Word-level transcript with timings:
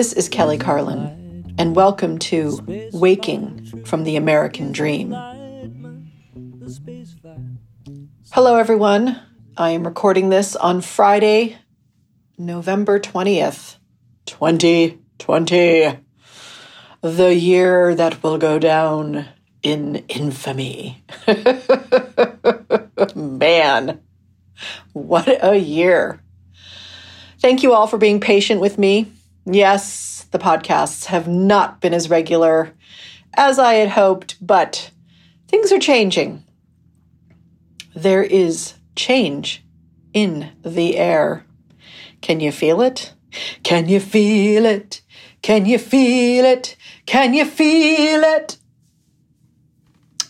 This 0.00 0.14
is 0.14 0.30
Kelly 0.30 0.56
Carlin, 0.56 1.54
and 1.58 1.76
welcome 1.76 2.18
to 2.20 2.88
Waking 2.90 3.84
from 3.84 4.04
the 4.04 4.16
American 4.16 4.72
Dream. 4.72 5.10
Hello, 8.32 8.56
everyone. 8.56 9.20
I 9.58 9.72
am 9.72 9.84
recording 9.84 10.30
this 10.30 10.56
on 10.56 10.80
Friday, 10.80 11.58
November 12.38 12.98
20th, 12.98 13.76
2020, 14.24 15.98
the 17.02 17.34
year 17.34 17.94
that 17.94 18.22
will 18.22 18.38
go 18.38 18.58
down 18.58 19.26
in 19.62 19.96
infamy. 20.08 21.04
Man, 23.14 24.00
what 24.94 25.44
a 25.44 25.58
year. 25.58 26.22
Thank 27.38 27.62
you 27.62 27.74
all 27.74 27.86
for 27.86 27.98
being 27.98 28.18
patient 28.18 28.62
with 28.62 28.78
me. 28.78 29.12
Yes, 29.44 30.26
the 30.30 30.38
podcasts 30.38 31.06
have 31.06 31.26
not 31.26 31.80
been 31.80 31.94
as 31.94 32.10
regular 32.10 32.72
as 33.34 33.58
I 33.58 33.74
had 33.74 33.90
hoped, 33.90 34.36
but 34.44 34.90
things 35.48 35.72
are 35.72 35.78
changing. 35.78 36.44
There 37.94 38.22
is 38.22 38.74
change 38.96 39.64
in 40.12 40.52
the 40.62 40.96
air. 40.96 41.44
Can 42.20 42.40
you 42.40 42.52
feel 42.52 42.80
it? 42.80 43.14
Can 43.62 43.88
you 43.88 44.00
feel 44.00 44.66
it? 44.66 45.02
Can 45.42 45.64
you 45.66 45.78
feel 45.78 46.44
it? 46.44 46.76
Can 47.06 47.32
you 47.34 47.44
feel 47.44 48.22
it? 48.22 48.58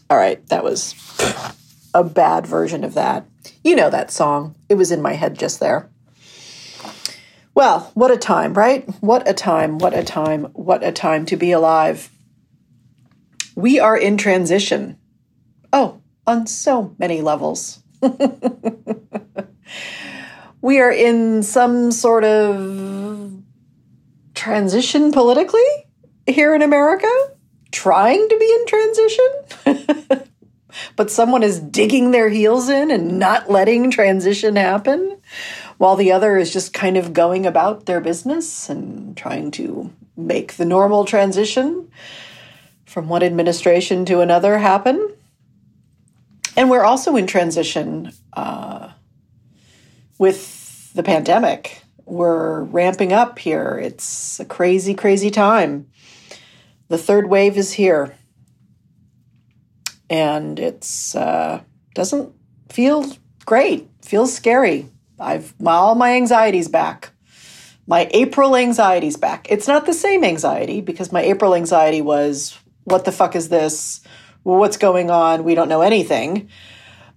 All 0.08 0.16
right, 0.16 0.44
that 0.48 0.64
was 0.64 0.94
a 1.94 2.04
bad 2.04 2.46
version 2.46 2.84
of 2.84 2.94
that. 2.94 3.26
You 3.64 3.76
know 3.76 3.90
that 3.90 4.10
song. 4.10 4.54
It 4.68 4.74
was 4.74 4.92
in 4.92 5.02
my 5.02 5.14
head 5.14 5.38
just 5.38 5.60
there. 5.60 5.90
Well, 7.60 7.92
what 7.92 8.10
a 8.10 8.16
time, 8.16 8.54
right? 8.54 8.88
What 9.02 9.28
a 9.28 9.34
time, 9.34 9.76
what 9.76 9.92
a 9.92 10.02
time, 10.02 10.44
what 10.54 10.82
a 10.82 10.92
time 10.92 11.26
to 11.26 11.36
be 11.36 11.52
alive. 11.52 12.08
We 13.54 13.78
are 13.78 13.98
in 13.98 14.16
transition. 14.16 14.96
Oh, 15.70 16.00
on 16.26 16.46
so 16.46 16.96
many 16.98 17.20
levels. 17.20 17.82
we 20.62 20.80
are 20.80 20.90
in 20.90 21.42
some 21.42 21.92
sort 21.92 22.24
of 22.24 23.42
transition 24.32 25.12
politically 25.12 25.60
here 26.26 26.54
in 26.54 26.62
America, 26.62 27.12
trying 27.72 28.26
to 28.26 28.38
be 28.38 28.50
in 28.50 28.64
transition. 28.66 29.26
but 30.96 31.10
someone 31.10 31.42
is 31.42 31.60
digging 31.60 32.10
their 32.10 32.30
heels 32.30 32.70
in 32.70 32.90
and 32.90 33.18
not 33.18 33.50
letting 33.50 33.90
transition 33.90 34.56
happen 34.56 35.20
while 35.80 35.96
the 35.96 36.12
other 36.12 36.36
is 36.36 36.52
just 36.52 36.74
kind 36.74 36.98
of 36.98 37.14
going 37.14 37.46
about 37.46 37.86
their 37.86 38.02
business 38.02 38.68
and 38.68 39.16
trying 39.16 39.50
to 39.50 39.90
make 40.14 40.52
the 40.58 40.64
normal 40.66 41.06
transition 41.06 41.90
from 42.84 43.08
one 43.08 43.22
administration 43.22 44.04
to 44.04 44.20
another 44.20 44.58
happen. 44.58 45.10
And 46.54 46.68
we're 46.68 46.84
also 46.84 47.16
in 47.16 47.26
transition 47.26 48.12
uh, 48.34 48.90
with 50.18 50.92
the 50.92 51.02
pandemic. 51.02 51.82
We're 52.04 52.64
ramping 52.64 53.14
up 53.14 53.38
here. 53.38 53.80
It's 53.82 54.38
a 54.38 54.44
crazy, 54.44 54.92
crazy 54.92 55.30
time. 55.30 55.88
The 56.88 56.98
third 56.98 57.30
wave 57.30 57.56
is 57.56 57.72
here, 57.72 58.14
and 60.10 60.60
it's 60.60 61.14
uh, 61.14 61.62
doesn't 61.94 62.34
feel 62.68 63.06
great. 63.46 63.88
Feels 64.02 64.34
scary. 64.34 64.90
I've 65.20 65.54
all 65.64 65.94
my 65.94 66.14
anxieties 66.14 66.68
back. 66.68 67.12
My 67.86 68.08
April 68.12 68.56
anxieties 68.56 69.16
back. 69.16 69.50
It's 69.50 69.68
not 69.68 69.86
the 69.86 69.92
same 69.92 70.24
anxiety 70.24 70.80
because 70.80 71.12
my 71.12 71.22
April 71.22 71.54
anxiety 71.54 72.00
was 72.00 72.58
what 72.84 73.04
the 73.04 73.12
fuck 73.12 73.36
is 73.36 73.48
this? 73.48 74.00
What's 74.42 74.76
going 74.76 75.10
on? 75.10 75.44
We 75.44 75.54
don't 75.54 75.68
know 75.68 75.82
anything. 75.82 76.48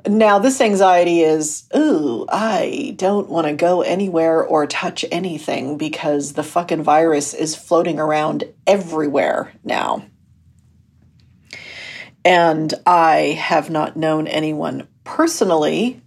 Now, 0.05 0.37
this 0.37 0.59
anxiety 0.59 1.21
is, 1.21 1.63
ooh, 1.75 2.25
I 2.27 2.93
don't 2.97 3.29
want 3.29 3.47
to 3.47 3.53
go 3.53 3.81
anywhere 3.81 4.43
or 4.43 4.67
touch 4.67 5.05
anything 5.11 5.77
because 5.77 6.33
the 6.33 6.43
fucking 6.43 6.83
virus 6.83 7.33
is 7.33 7.55
floating 7.55 7.99
around 7.99 8.43
everywhere 8.67 9.53
now. 9.63 10.05
And 12.25 12.73
I 12.85 13.37
have 13.39 13.69
not 13.69 13.95
known 13.95 14.27
anyone 14.27 14.89
personally 15.05 16.01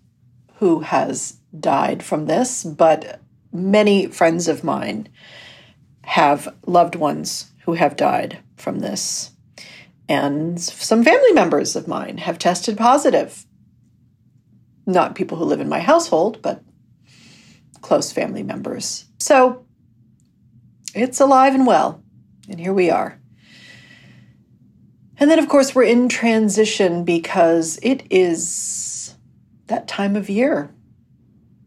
who 0.59 0.81
has 0.81 1.39
died 1.61 2.03
from 2.03 2.27
this, 2.27 2.65
but 2.65 3.21
many 3.53 4.07
friends 4.07 4.49
of 4.49 4.65
mine 4.65 5.09
have 6.03 6.55
loved 6.67 6.95
ones 6.95 7.53
who 7.65 7.75
have 7.75 7.97
died 7.97 8.39
from 8.57 8.79
this. 8.79 9.33
And 10.09 10.61
some 10.61 11.03
family 11.03 11.33
members 11.33 11.75
of 11.75 11.89
mine 11.89 12.19
have 12.19 12.39
tested 12.39 12.77
positive. 12.77 13.45
Not 14.87 15.17
people 15.17 15.37
who 15.37 15.45
live 15.45 15.61
in 15.61 15.69
my 15.69 15.81
household, 15.81 16.41
but 16.43 16.63
close 17.81 18.13
family 18.13 18.45
members. 18.45 19.07
So 19.19 19.65
it's 20.95 21.21
alive 21.21 21.55
and 21.55 21.67
well. 21.67 22.03
And 22.49 22.61
here 22.61 22.73
we 22.73 22.91
are. 22.91 23.21
And 25.19 25.31
then, 25.31 25.39
of 25.39 25.49
course, 25.49 25.75
we're 25.75 25.85
in 25.85 26.09
transition 26.09 27.05
because 27.05 27.79
it 27.83 28.05
is 28.11 29.15
that 29.67 29.89
time 29.89 30.15
of 30.15 30.31
year 30.31 30.71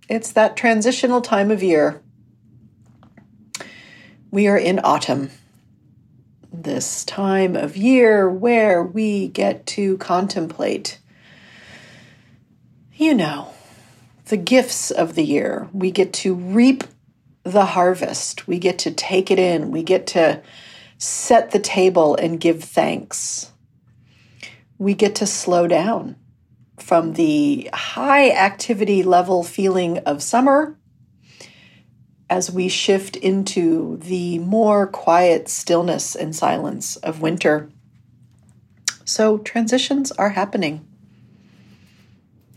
it's 0.09 0.31
that 0.31 0.57
transitional 0.57 1.21
time 1.21 1.51
of 1.51 1.61
year. 1.61 2.01
We 4.31 4.47
are 4.47 4.57
in 4.57 4.79
autumn, 4.83 5.29
this 6.51 7.05
time 7.05 7.55
of 7.55 7.77
year 7.77 8.27
where 8.27 8.83
we 8.83 9.27
get 9.27 9.67
to 9.67 9.97
contemplate, 9.99 10.99
you 12.93 13.13
know, 13.13 13.53
the 14.25 14.37
gifts 14.37 14.89
of 14.89 15.13
the 15.13 15.23
year. 15.23 15.69
We 15.71 15.91
get 15.91 16.11
to 16.13 16.33
reap 16.33 16.83
the 17.43 17.65
harvest, 17.65 18.47
we 18.47 18.59
get 18.59 18.79
to 18.79 18.91
take 18.91 19.31
it 19.31 19.39
in, 19.39 19.71
we 19.71 19.83
get 19.83 20.07
to 20.07 20.41
set 20.97 21.51
the 21.51 21.59
table 21.59 22.15
and 22.15 22.39
give 22.39 22.63
thanks. 22.63 23.51
We 24.77 24.93
get 24.93 25.15
to 25.15 25.25
slow 25.25 25.67
down 25.67 26.15
from 26.81 27.13
the 27.13 27.69
high 27.73 28.31
activity 28.31 29.03
level 29.03 29.43
feeling 29.43 29.99
of 29.99 30.23
summer 30.23 30.77
as 32.29 32.51
we 32.51 32.69
shift 32.69 33.15
into 33.15 33.97
the 33.97 34.39
more 34.39 34.85
quiet 34.85 35.49
stillness 35.49 36.15
and 36.15 36.35
silence 36.35 36.95
of 36.97 37.21
winter. 37.21 37.69
So, 39.03 39.39
transitions 39.39 40.11
are 40.11 40.29
happening. 40.29 40.85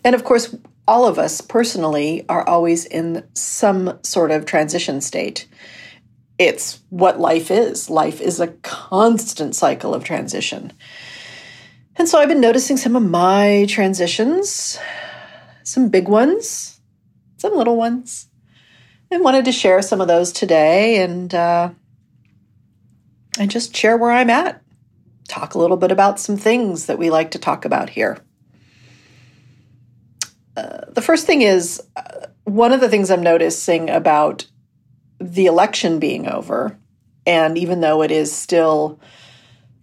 And 0.04 0.14
of 0.14 0.24
course, 0.24 0.54
all 0.86 1.06
of 1.06 1.18
us 1.18 1.40
personally 1.40 2.24
are 2.28 2.46
always 2.46 2.84
in 2.84 3.26
some 3.34 3.98
sort 4.02 4.30
of 4.30 4.44
transition 4.44 5.00
state. 5.00 5.48
It's 6.38 6.80
what 6.90 7.20
life 7.20 7.50
is. 7.50 7.88
Life 7.88 8.20
is 8.20 8.40
a 8.40 8.48
constant 8.48 9.54
cycle 9.54 9.94
of 9.94 10.04
transition. 10.04 10.72
And 11.96 12.08
so 12.08 12.18
I've 12.18 12.28
been 12.28 12.40
noticing 12.40 12.76
some 12.76 12.96
of 12.96 13.02
my 13.02 13.66
transitions, 13.68 14.78
some 15.62 15.88
big 15.90 16.08
ones, 16.08 16.80
some 17.36 17.54
little 17.54 17.76
ones, 17.76 18.28
and 19.10 19.22
wanted 19.22 19.44
to 19.44 19.52
share 19.52 19.82
some 19.82 20.00
of 20.00 20.08
those 20.08 20.32
today 20.32 21.02
and 21.02 21.34
uh, 21.34 21.70
and 23.38 23.50
just 23.50 23.76
share 23.76 23.96
where 23.96 24.10
I'm 24.10 24.30
at. 24.30 24.62
Talk 25.28 25.54
a 25.54 25.58
little 25.58 25.76
bit 25.76 25.92
about 25.92 26.18
some 26.18 26.36
things 26.36 26.86
that 26.86 26.98
we 26.98 27.10
like 27.10 27.32
to 27.32 27.38
talk 27.38 27.64
about 27.64 27.90
here. 27.90 28.18
Uh, 30.56 30.80
the 30.88 31.02
first 31.02 31.26
thing 31.26 31.42
is 31.42 31.82
uh, 31.96 32.26
one 32.44 32.72
of 32.72 32.80
the 32.80 32.88
things 32.88 33.10
I'm 33.10 33.22
noticing 33.22 33.90
about 33.90 34.46
the 35.18 35.46
election 35.46 35.98
being 35.98 36.26
over, 36.26 36.78
and 37.26 37.56
even 37.58 37.80
though 37.80 38.02
it 38.02 38.10
is 38.10 38.34
still 38.34 38.98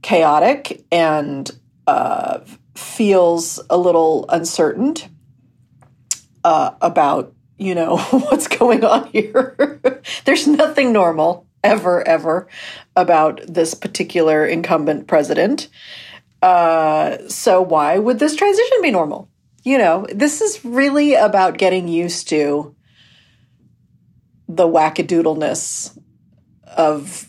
chaotic 0.02 0.86
and 0.92 1.50
uh, 1.90 2.46
feels 2.76 3.60
a 3.68 3.76
little 3.78 4.26
uncertain 4.30 4.94
uh, 6.44 6.72
about 6.82 7.34
you 7.58 7.74
know 7.74 7.98
what's 8.12 8.48
going 8.48 8.84
on 8.86 9.08
here. 9.08 9.82
There's 10.26 10.46
nothing 10.48 10.94
normal 10.94 11.48
ever 11.64 12.08
ever 12.08 12.48
about 12.96 13.42
this 13.48 13.74
particular 13.74 14.46
incumbent 14.46 15.08
president. 15.08 15.68
Uh, 16.44 17.18
so 17.28 17.60
why 17.60 17.98
would 17.98 18.20
this 18.20 18.36
transition 18.36 18.78
be 18.84 18.92
normal? 18.92 19.28
You 19.64 19.80
know, 19.80 20.06
this 20.14 20.42
is 20.42 20.64
really 20.64 21.16
about 21.16 21.58
getting 21.58 21.88
used 21.88 22.30
to 22.30 22.76
the 24.48 24.68
wackadoodleness 24.68 25.98
of 26.66 27.26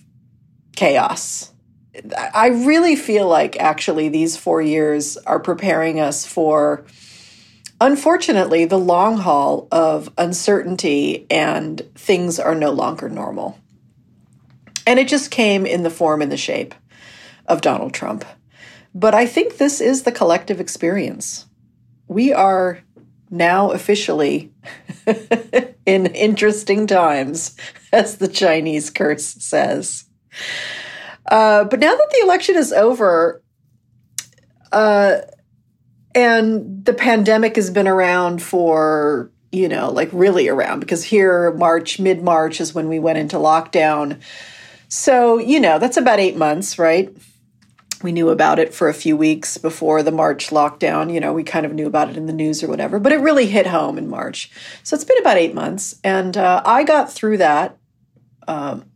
chaos 0.77 1.51
I 2.35 2.49
really 2.49 2.97
feel 2.97 3.29
like 3.29 3.59
actually 3.59 4.09
these 4.09 4.37
four 4.37 4.63
years 4.63 5.17
are 5.19 5.41
preparing 5.41 6.01
us 6.01 6.25
for, 6.25 6.85
unfortunately, 7.81 8.65
the 8.65 8.79
long 8.79 9.19
haul 9.19 9.69
of 9.71 10.13
uncertainty 10.17 11.27
and 11.31 11.83
things 11.95 12.39
are 12.39 12.55
no 12.55 12.71
longer 12.71 13.09
normal. 13.09 13.59
And 14.87 14.99
it 14.99 15.09
just 15.09 15.31
came 15.31 15.67
in 15.67 15.83
the 15.83 15.91
form 15.91 16.23
and 16.23 16.33
the 16.33 16.37
shape 16.37 16.75
of 17.47 17.61
Donald 17.61 17.93
Trump. 17.93 18.25
But 18.95 19.15
I 19.15 19.27
think 19.27 19.57
this 19.57 19.81
is 19.81 20.03
the 20.03 20.13
collective 20.13 20.61
experience. 20.61 21.47
We 22.09 22.33
are 22.33 22.81
now 23.31 23.71
officially 23.71 24.53
in 25.87 26.07
interesting 26.07 26.87
times, 26.87 27.57
as 27.93 28.19
the 28.19 28.29
Chinese 28.29 28.91
curse 28.91 29.25
says. 29.25 30.05
Uh, 31.31 31.65
but 31.65 31.79
now 31.79 31.95
that 31.95 32.11
the 32.11 32.21
election 32.25 32.57
is 32.57 32.73
over, 32.73 33.43
uh, 34.73 35.19
and 36.15 36.85
the 36.85 36.93
pandemic 36.93 37.57
has 37.57 37.71
been 37.71 37.87
around 37.87 38.43
for, 38.43 39.31
you 39.53 39.69
know, 39.69 39.91
like 39.91 40.09
really 40.13 40.49
around, 40.49 40.81
because 40.81 41.05
here, 41.05 41.53
March, 41.53 42.01
mid 42.01 42.23
March 42.23 42.61
is 42.61 42.75
when 42.75 42.89
we 42.89 42.99
went 42.99 43.19
into 43.19 43.37
lockdown. 43.37 44.21
So, 44.89 45.39
you 45.39 45.61
know, 45.61 45.79
that's 45.79 45.97
about 45.97 46.19
eight 46.19 46.37
months, 46.37 46.79
right? 46.79 47.17
we 48.03 48.13
knew 48.13 48.31
about 48.31 48.59
it 48.59 48.73
for 48.73 48.89
a 48.89 48.95
few 48.95 49.17
weeks 49.17 49.59
before 49.59 50.03
the 50.03 50.13
March 50.13 50.49
lockdown. 50.49 51.13
You 51.13 51.21
know, 51.21 51.33
we 51.33 51.45
kind 51.45 51.67
of 51.67 51.73
knew 51.73 51.87
about 51.87 52.09
it 52.09 52.17
in 52.17 52.27
the 52.27 52.33
news 52.33 52.63
or 52.63 52.69
whatever, 52.69 52.99
but 52.99 53.13
it 53.13 53.21
really 53.21 53.47
hit 53.47 53.67
home 53.67 53.99
in 53.99 54.09
March. 54.09 54.51
So 54.83 54.95
it's 54.95 55.05
been 55.05 55.19
about 55.19 55.37
eight 55.37 55.55
months. 55.55 56.01
And 56.03 56.37
uh, 56.37 56.63
I 56.65 56.85
got 56.85 57.13
through 57.13 57.39
that 57.39 57.77
um, 58.49 58.90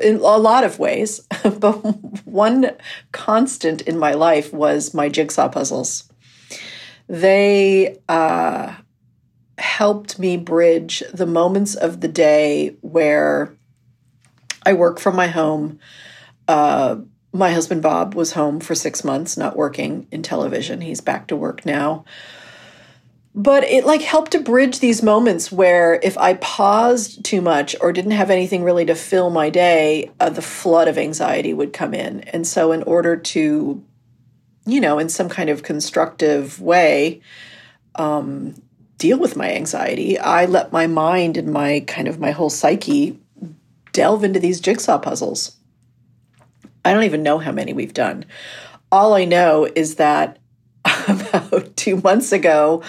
in 0.00 0.16
a 0.16 0.38
lot 0.38 0.64
of 0.64 0.78
ways. 0.78 1.20
but 1.58 1.74
one 2.26 2.72
constant 3.12 3.82
in 3.82 3.98
my 3.98 4.12
life 4.12 4.52
was 4.52 4.94
my 4.94 5.08
jigsaw 5.08 5.48
puzzles. 5.48 6.10
They 7.08 7.98
uh, 8.08 8.74
helped 9.58 10.18
me 10.18 10.36
bridge 10.36 11.02
the 11.12 11.26
moments 11.26 11.74
of 11.74 12.00
the 12.00 12.08
day 12.08 12.76
where 12.80 13.54
I 14.64 14.72
work 14.72 14.98
from 14.98 15.16
my 15.16 15.28
home. 15.28 15.78
Uh, 16.48 16.96
my 17.32 17.50
husband 17.50 17.82
Bob 17.82 18.14
was 18.14 18.32
home 18.32 18.60
for 18.60 18.74
six 18.74 19.04
months, 19.04 19.36
not 19.36 19.56
working 19.56 20.06
in 20.10 20.22
television. 20.22 20.80
He's 20.80 21.00
back 21.00 21.26
to 21.28 21.36
work 21.36 21.66
now. 21.66 22.04
But 23.34 23.64
it 23.64 23.84
like 23.84 24.02
helped 24.02 24.30
to 24.32 24.38
bridge 24.38 24.78
these 24.78 25.02
moments 25.02 25.50
where 25.50 25.98
if 26.02 26.16
I 26.16 26.34
paused 26.34 27.24
too 27.24 27.40
much 27.40 27.74
or 27.80 27.92
didn't 27.92 28.12
have 28.12 28.30
anything 28.30 28.62
really 28.62 28.84
to 28.84 28.94
fill 28.94 29.30
my 29.30 29.50
day, 29.50 30.10
uh, 30.20 30.30
the 30.30 30.42
flood 30.42 30.86
of 30.86 30.98
anxiety 30.98 31.52
would 31.52 31.72
come 31.72 31.94
in. 31.94 32.20
And 32.20 32.46
so, 32.46 32.70
in 32.70 32.84
order 32.84 33.16
to, 33.16 33.84
you 34.66 34.80
know, 34.80 34.98
in 35.00 35.08
some 35.08 35.28
kind 35.28 35.50
of 35.50 35.64
constructive 35.64 36.60
way, 36.60 37.22
um, 37.96 38.54
deal 38.98 39.18
with 39.18 39.36
my 39.36 39.52
anxiety, 39.52 40.16
I 40.16 40.44
let 40.44 40.72
my 40.72 40.86
mind 40.86 41.36
and 41.36 41.52
my 41.52 41.80
kind 41.88 42.06
of 42.06 42.20
my 42.20 42.30
whole 42.30 42.50
psyche 42.50 43.18
delve 43.92 44.22
into 44.22 44.38
these 44.38 44.60
jigsaw 44.60 44.98
puzzles 44.98 45.56
I 46.84 46.92
don't 46.92 47.04
even 47.04 47.22
know 47.22 47.38
how 47.38 47.52
many 47.52 47.72
we've 47.72 47.94
done. 47.94 48.26
All 48.92 49.14
I 49.14 49.24
know 49.24 49.66
is 49.74 49.94
that 49.96 50.38
about 51.08 51.73
two 51.84 52.00
months 52.04 52.32
ago, 52.32 52.82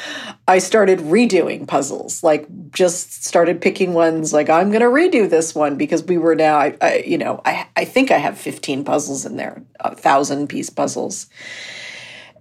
I 0.48 0.60
started 0.60 1.00
redoing 1.00 1.68
puzzles, 1.68 2.24
like 2.24 2.48
just 2.72 3.26
started 3.26 3.62
picking 3.62 3.94
ones 3.94 4.32
like 4.34 4.50
I'm 4.50 4.72
going 4.72 4.82
to 4.82 4.88
redo 4.88 5.30
this 5.30 5.54
one 5.54 5.78
because 5.78 6.04
we 6.04 6.18
were 6.18 6.36
now, 6.36 6.58
I, 6.58 6.78
I, 6.82 7.04
you 7.06 7.18
know, 7.18 7.42
I, 7.46 7.68
I 7.76 7.86
think 7.86 8.10
I 8.10 8.18
have 8.18 8.38
15 8.38 8.86
puzzles 8.86 9.26
in 9.26 9.36
there, 9.36 9.64
a 9.80 9.96
thousand 9.96 10.48
piece 10.48 10.70
puzzles. 10.70 11.28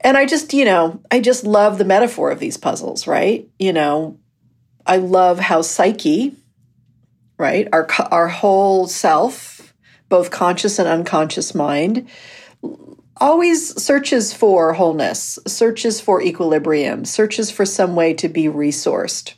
And 0.00 0.16
I 0.16 0.26
just, 0.26 0.52
you 0.52 0.64
know, 0.64 1.00
I 1.10 1.20
just 1.20 1.44
love 1.44 1.78
the 1.78 1.84
metaphor 1.84 2.30
of 2.30 2.38
these 2.38 2.56
puzzles, 2.56 3.06
right? 3.06 3.48
You 3.58 3.72
know, 3.72 4.18
I 4.86 4.98
love 4.98 5.38
how 5.38 5.62
psyche, 5.62 6.36
right? 7.38 7.66
Our, 7.72 7.88
our 8.10 8.28
whole 8.28 8.86
self, 8.86 9.74
both 10.10 10.30
conscious 10.30 10.78
and 10.78 10.86
unconscious 10.86 11.54
mind, 11.54 12.06
always 13.18 13.80
searches 13.82 14.32
for 14.32 14.72
wholeness, 14.72 15.38
searches 15.46 16.00
for 16.00 16.20
equilibrium, 16.20 17.04
searches 17.04 17.50
for 17.50 17.64
some 17.64 17.94
way 17.94 18.14
to 18.14 18.28
be 18.28 18.44
resourced. 18.44 19.34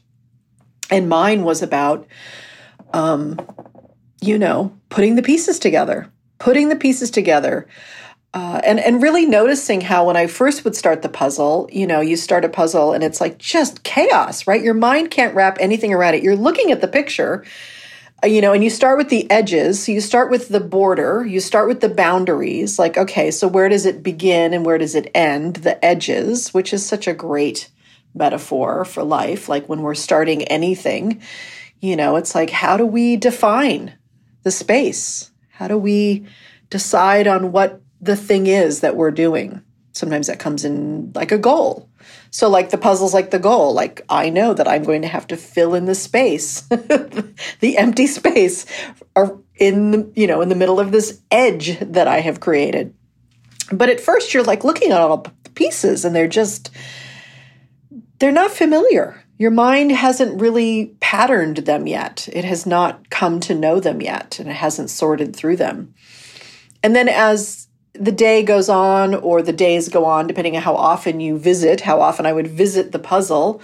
And 0.90 1.08
mine 1.08 1.42
was 1.42 1.62
about, 1.62 2.06
um, 2.92 3.38
you 4.20 4.38
know, 4.38 4.76
putting 4.88 5.16
the 5.16 5.22
pieces 5.22 5.58
together, 5.58 6.10
putting 6.38 6.68
the 6.68 6.76
pieces 6.76 7.10
together. 7.10 7.66
Uh, 8.34 8.60
and 8.64 8.78
and 8.80 9.02
really 9.02 9.24
noticing 9.24 9.80
how 9.80 10.06
when 10.06 10.16
I 10.16 10.26
first 10.26 10.62
would 10.64 10.76
start 10.76 11.00
the 11.00 11.08
puzzle, 11.08 11.70
you 11.72 11.86
know, 11.86 12.02
you 12.02 12.16
start 12.16 12.44
a 12.44 12.50
puzzle 12.50 12.92
and 12.92 13.02
it's 13.02 13.20
like 13.20 13.38
just 13.38 13.82
chaos, 13.82 14.46
right? 14.46 14.62
Your 14.62 14.74
mind 14.74 15.10
can't 15.10 15.34
wrap 15.34 15.56
anything 15.58 15.94
around 15.94 16.14
it. 16.14 16.22
You're 16.22 16.36
looking 16.36 16.70
at 16.70 16.82
the 16.82 16.88
picture, 16.88 17.46
Uh, 18.22 18.28
you 18.28 18.40
know, 18.40 18.52
and 18.52 18.64
you 18.64 18.70
start 18.70 18.96
with 18.96 19.08
the 19.08 19.30
edges. 19.30 19.84
So 19.84 19.92
you 19.92 20.00
start 20.00 20.30
with 20.30 20.48
the 20.48 20.60
border, 20.60 21.24
you 21.26 21.40
start 21.40 21.68
with 21.68 21.80
the 21.80 21.88
boundaries. 21.88 22.78
Like, 22.78 22.96
okay, 22.96 23.30
so 23.30 23.46
where 23.46 23.68
does 23.68 23.84
it 23.84 24.02
begin 24.02 24.54
and 24.54 24.64
where 24.64 24.78
does 24.78 24.94
it 24.94 25.10
end? 25.14 25.56
The 25.56 25.82
edges, 25.84 26.54
which 26.54 26.72
is 26.72 26.84
such 26.84 27.06
a 27.06 27.14
great 27.14 27.70
metaphor 28.14 28.84
for 28.84 29.04
life. 29.04 29.48
Like 29.48 29.68
when 29.68 29.82
we're 29.82 29.94
starting 29.94 30.44
anything, 30.44 31.20
you 31.80 31.94
know, 31.96 32.16
it's 32.16 32.34
like, 32.34 32.50
how 32.50 32.76
do 32.76 32.86
we 32.86 33.16
define 33.16 33.94
the 34.42 34.50
space? 34.50 35.30
How 35.50 35.68
do 35.68 35.76
we 35.76 36.26
decide 36.70 37.26
on 37.26 37.52
what 37.52 37.82
the 38.00 38.16
thing 38.16 38.46
is 38.46 38.80
that 38.80 38.96
we're 38.96 39.10
doing? 39.10 39.62
Sometimes 39.92 40.26
that 40.26 40.38
comes 40.38 40.64
in 40.64 41.12
like 41.14 41.32
a 41.32 41.38
goal. 41.38 41.85
So, 42.36 42.50
like 42.50 42.68
the 42.68 42.76
puzzle's 42.76 43.14
like 43.14 43.30
the 43.30 43.38
goal. 43.38 43.72
Like, 43.72 44.02
I 44.10 44.28
know 44.28 44.52
that 44.52 44.68
I'm 44.68 44.82
going 44.82 45.00
to 45.00 45.08
have 45.08 45.26
to 45.28 45.38
fill 45.38 45.74
in 45.74 45.86
the 45.86 45.94
space, 45.94 46.60
the 46.68 47.78
empty 47.78 48.06
space, 48.06 48.66
or 49.14 49.40
in 49.54 49.90
the, 49.90 50.12
you 50.14 50.26
know 50.26 50.42
in 50.42 50.50
the 50.50 50.54
middle 50.54 50.78
of 50.78 50.92
this 50.92 51.22
edge 51.30 51.78
that 51.80 52.06
I 52.06 52.20
have 52.20 52.40
created. 52.40 52.92
But 53.72 53.88
at 53.88 54.02
first, 54.02 54.34
you're 54.34 54.44
like 54.44 54.64
looking 54.64 54.92
at 54.92 55.00
all 55.00 55.16
the 55.16 55.50
pieces, 55.52 56.04
and 56.04 56.14
they're 56.14 56.28
just 56.28 56.70
they're 58.18 58.30
not 58.30 58.50
familiar. 58.50 59.24
Your 59.38 59.50
mind 59.50 59.92
hasn't 59.92 60.38
really 60.38 60.94
patterned 61.00 61.56
them 61.56 61.86
yet. 61.86 62.28
It 62.30 62.44
has 62.44 62.66
not 62.66 63.08
come 63.08 63.40
to 63.40 63.54
know 63.54 63.80
them 63.80 64.02
yet, 64.02 64.38
and 64.38 64.50
it 64.50 64.56
hasn't 64.56 64.90
sorted 64.90 65.34
through 65.34 65.56
them. 65.56 65.94
And 66.82 66.94
then 66.94 67.08
as 67.08 67.65
the 67.98 68.12
day 68.12 68.42
goes 68.42 68.68
on 68.68 69.14
or 69.14 69.42
the 69.42 69.52
days 69.52 69.88
go 69.88 70.04
on, 70.04 70.26
depending 70.26 70.56
on 70.56 70.62
how 70.62 70.74
often 70.74 71.20
you 71.20 71.38
visit, 71.38 71.80
how 71.80 72.00
often 72.00 72.26
I 72.26 72.32
would 72.32 72.46
visit 72.46 72.92
the 72.92 72.98
puzzle, 72.98 73.60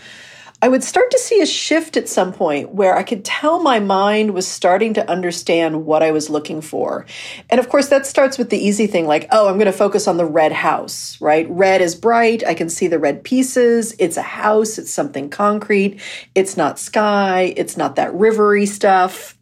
I 0.64 0.68
would 0.68 0.84
start 0.84 1.10
to 1.10 1.18
see 1.18 1.40
a 1.40 1.46
shift 1.46 1.96
at 1.96 2.08
some 2.08 2.32
point 2.32 2.72
where 2.72 2.96
I 2.96 3.02
could 3.02 3.24
tell 3.24 3.60
my 3.60 3.80
mind 3.80 4.32
was 4.32 4.46
starting 4.46 4.94
to 4.94 5.10
understand 5.10 5.84
what 5.84 6.04
I 6.04 6.12
was 6.12 6.30
looking 6.30 6.60
for. 6.60 7.04
And 7.50 7.58
of 7.58 7.68
course, 7.68 7.88
that 7.88 8.06
starts 8.06 8.38
with 8.38 8.50
the 8.50 8.64
easy 8.64 8.86
thing 8.86 9.08
like, 9.08 9.26
oh, 9.32 9.48
I'm 9.48 9.56
going 9.56 9.66
to 9.66 9.72
focus 9.72 10.06
on 10.06 10.18
the 10.18 10.24
red 10.24 10.52
house, 10.52 11.20
right? 11.20 11.50
Red 11.50 11.80
is 11.80 11.96
bright. 11.96 12.46
I 12.46 12.54
can 12.54 12.68
see 12.68 12.86
the 12.86 13.00
red 13.00 13.24
pieces. 13.24 13.92
It's 13.98 14.16
a 14.16 14.22
house. 14.22 14.78
It's 14.78 14.92
something 14.92 15.30
concrete. 15.30 16.00
It's 16.36 16.56
not 16.56 16.78
sky. 16.78 17.52
It's 17.56 17.76
not 17.76 17.96
that 17.96 18.12
rivery 18.12 18.68
stuff. 18.68 19.36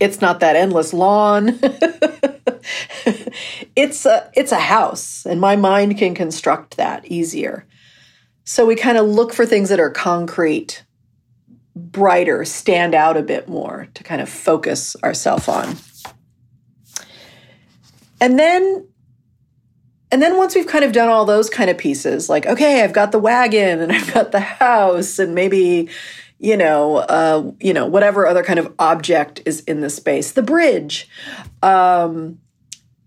It's 0.00 0.20
not 0.20 0.40
that 0.40 0.56
endless 0.56 0.92
lawn. 0.92 1.58
it's 3.76 4.04
a 4.06 4.30
it's 4.34 4.52
a 4.52 4.58
house 4.58 5.24
and 5.26 5.40
my 5.40 5.56
mind 5.56 5.96
can 5.98 6.14
construct 6.14 6.76
that 6.76 7.04
easier 7.06 7.66
so 8.44 8.66
we 8.66 8.74
kind 8.74 8.98
of 8.98 9.06
look 9.06 9.32
for 9.32 9.46
things 9.46 9.68
that 9.68 9.80
are 9.80 9.90
concrete 9.90 10.84
brighter 11.74 12.44
stand 12.44 12.94
out 12.94 13.16
a 13.16 13.22
bit 13.22 13.48
more 13.48 13.88
to 13.94 14.02
kind 14.02 14.20
of 14.20 14.28
focus 14.28 14.96
ourselves 15.02 15.48
on 15.48 15.76
and 18.20 18.38
then 18.38 18.86
and 20.10 20.22
then 20.22 20.36
once 20.36 20.54
we've 20.54 20.66
kind 20.66 20.84
of 20.84 20.92
done 20.92 21.08
all 21.08 21.24
those 21.24 21.48
kind 21.48 21.70
of 21.70 21.78
pieces 21.78 22.28
like 22.28 22.46
okay 22.46 22.82
i've 22.82 22.92
got 22.92 23.12
the 23.12 23.18
wagon 23.18 23.80
and 23.80 23.92
i've 23.92 24.12
got 24.12 24.32
the 24.32 24.40
house 24.40 25.18
and 25.18 25.34
maybe 25.34 25.88
you 26.38 26.56
know 26.56 26.96
uh, 26.96 27.50
you 27.60 27.72
know 27.72 27.86
whatever 27.86 28.26
other 28.26 28.42
kind 28.42 28.58
of 28.58 28.72
object 28.78 29.42
is 29.44 29.60
in 29.60 29.80
the 29.80 29.90
space 29.90 30.32
the 30.32 30.42
bridge 30.42 31.08
um, 31.62 32.38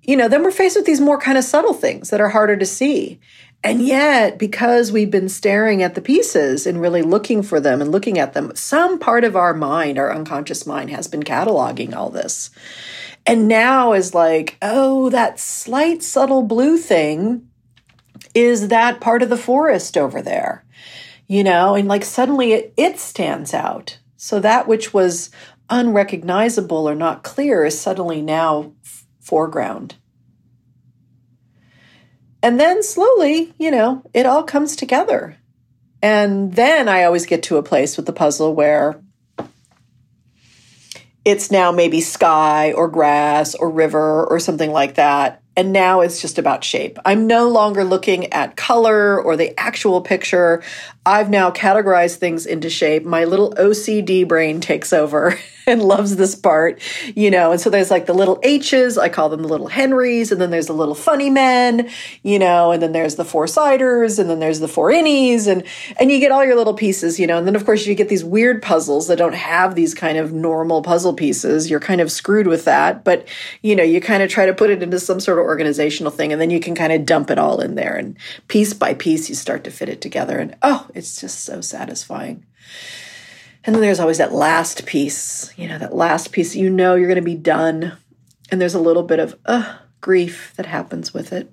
you 0.04 0.18
know, 0.18 0.28
then 0.28 0.44
we're 0.44 0.52
faced 0.52 0.76
with 0.76 0.86
these 0.86 1.02
more 1.02 1.20
kind 1.20 1.38
of 1.38 1.44
subtle 1.44 1.74
things 1.74 2.10
that 2.10 2.22
are 2.22 2.30
harder 2.30 2.58
to 2.58 2.66
see. 2.66 3.20
And 3.64 3.82
yet, 3.82 4.40
because 4.40 4.92
we've 4.92 5.12
been 5.12 5.30
staring 5.30 5.84
at 5.84 5.94
the 5.94 6.02
pieces 6.02 6.66
and 6.66 6.82
really 6.82 7.04
looking 7.04 7.44
for 7.44 7.60
them 7.60 7.80
and 7.80 7.92
looking 7.92 8.18
at 8.18 8.34
them, 8.34 8.56
some 8.56 8.98
part 8.98 9.24
of 9.24 9.36
our 9.36 9.54
mind, 9.54 10.00
our 10.00 10.12
unconscious 10.12 10.66
mind, 10.66 10.90
has 10.90 11.08
been 11.08 11.22
cataloging 11.22 11.96
all 11.96 12.10
this. 12.10 12.50
And 13.28 13.48
now 13.48 13.94
is 13.94 14.16
like, 14.16 14.58
oh, 14.64 15.12
that 15.12 15.40
slight 15.40 16.02
subtle 16.02 16.42
blue 16.42 16.78
thing 16.78 17.48
is 18.34 18.70
that 18.70 19.00
part 19.00 19.22
of 19.22 19.30
the 19.30 19.38
forest 19.38 19.96
over 19.96 20.24
there, 20.24 20.66
you 21.32 21.46
know, 21.46 21.76
and 21.76 21.88
like 21.88 22.04
suddenly 22.04 22.52
it, 22.52 22.74
it 22.76 23.00
stands 23.00 23.54
out. 23.54 23.98
So 24.18 24.42
that 24.42 24.68
which 24.68 24.94
was 24.94 25.30
unrecognizable 25.70 26.90
or 26.90 26.94
not 26.94 27.24
clear 27.24 27.64
is 27.64 27.80
suddenly 27.80 28.22
now 28.22 28.74
foreground. 29.22 29.96
And 32.44 32.60
then 32.60 32.84
slowly, 32.84 33.54
you 33.58 33.72
know, 33.72 34.04
it 34.14 34.26
all 34.26 34.44
comes 34.44 34.76
together. 34.76 35.38
And 36.02 36.54
then 36.54 36.90
I 36.90 37.06
always 37.06 37.26
get 37.26 37.44
to 37.44 37.56
a 37.56 37.64
place 37.64 37.96
with 37.96 38.08
the 38.08 38.12
puzzle 38.12 38.54
where 38.54 39.02
it's 41.24 41.50
now 41.50 41.72
maybe 41.72 42.02
sky 42.02 42.74
or 42.74 42.90
grass 42.90 43.56
or 43.56 43.70
river 43.70 44.26
or 44.26 44.38
something 44.42 44.72
like 44.72 44.96
that. 44.96 45.41
And 45.58 45.74
now 45.74 46.00
it's 46.00 46.22
just 46.22 46.38
about 46.38 46.64
shape. 46.64 46.98
I'm 47.04 47.28
no 47.28 47.50
longer 47.50 47.84
looking 47.84 48.32
at 48.32 48.56
color 48.56 49.22
or 49.22 49.36
the 49.36 49.58
actual 49.60 50.02
picture. 50.02 50.64
I've 51.06 51.30
now 51.30 51.52
categorized 51.52 52.18
things 52.18 52.46
into 52.46 52.70
shape. 52.70 53.04
My 53.04 53.26
little 53.26 53.52
OCD 53.56 54.26
brain 54.26 54.62
takes 54.62 54.94
over 54.94 55.38
and 55.72 55.82
loves 55.82 56.16
this 56.18 56.36
part, 56.36 56.80
you 57.16 57.32
know. 57.32 57.52
And 57.52 57.62
so 57.62 57.70
there's 57.70 57.90
like 57.90 58.06
the 58.06 58.14
little 58.14 58.40
H's, 58.44 58.98
I 58.98 59.10
call 59.10 59.30
them 59.30 59.42
the 59.42 59.48
little 59.48 59.68
Henrys, 59.68 60.32
and 60.32 60.40
then 60.40 60.52
there's 60.52 60.68
the 60.68 60.74
little 60.74 60.96
funny 60.96 61.30
men, 61.30 61.90
you 62.24 62.38
know, 62.38 62.72
and 62.72 62.82
then 62.82 62.92
there's 62.92 63.16
the 63.16 63.26
four 63.26 63.48
siders, 63.48 64.20
and 64.20 64.30
then 64.30 64.40
there's 64.40 64.60
the 64.60 64.68
four 64.68 64.92
innies, 64.92 65.48
and 65.48 65.64
and 66.00 66.12
you 66.12 66.20
get 66.20 66.32
all 66.32 66.44
your 66.44 66.56
little 66.56 66.74
pieces, 66.74 67.20
you 67.20 67.26
know. 67.26 67.38
And 67.38 67.48
then 67.48 67.56
of 67.56 67.66
course 67.66 67.86
you 67.86 67.96
get 67.96 68.10
these 68.10 68.24
weird 68.24 68.62
puzzles 68.62 69.08
that 69.08 69.18
don't 69.18 69.36
have 69.36 69.76
these 69.76 69.94
kind 69.94 70.18
of 70.18 70.34
normal 70.34 70.82
puzzle 70.82 71.14
pieces. 71.14 71.70
You're 71.70 71.80
kind 71.80 72.02
of 72.02 72.12
screwed 72.12 72.48
with 72.48 72.66
that, 72.66 73.04
but 73.04 73.28
you 73.62 73.76
know, 73.76 73.84
you 73.84 74.02
kind 74.02 74.22
of 74.22 74.30
try 74.30 74.46
to 74.46 74.54
put 74.54 74.70
it 74.70 74.84
into 74.84 75.00
some 75.00 75.20
sort 75.20 75.40
of 75.40 75.46
organizational 75.46 76.12
thing, 76.12 76.32
and 76.32 76.42
then 76.42 76.50
you 76.50 76.60
can 76.60 76.76
kind 76.76 76.92
of 76.92 77.06
dump 77.06 77.32
it 77.32 77.40
all 77.40 77.62
in 77.62 77.76
there, 77.76 77.96
and 77.96 78.18
piece 78.48 78.74
by 78.74 78.94
piece 78.94 79.30
you 79.30 79.36
start 79.36 79.64
to 79.64 79.72
fit 79.72 79.90
it 79.90 80.02
together, 80.02 80.38
and 80.38 80.56
oh, 80.62 80.88
it's 80.94 81.20
just 81.20 81.44
so 81.44 81.62
satisfying. 81.62 82.46
And 83.64 83.76
then 83.76 83.82
there's 83.82 84.00
always 84.00 84.18
that 84.18 84.34
last 84.34 84.86
piece, 84.86 85.54
you 85.58 85.68
know, 85.68 85.78
that 85.78 85.96
last 85.96 86.32
piece, 86.32 86.56
you 86.56 86.70
know, 86.70 86.96
you're 86.96 87.08
going 87.08 87.16
to 87.16 87.22
be 87.22 87.36
done. 87.36 87.98
And 88.50 88.60
there's 88.60 88.74
a 88.74 88.80
little 88.80 89.04
bit 89.04 89.20
of 89.20 89.40
uh, 89.46 89.78
grief 90.02 90.54
that 90.56 90.66
happens 90.66 91.14
with 91.14 91.32
it. 91.32 91.52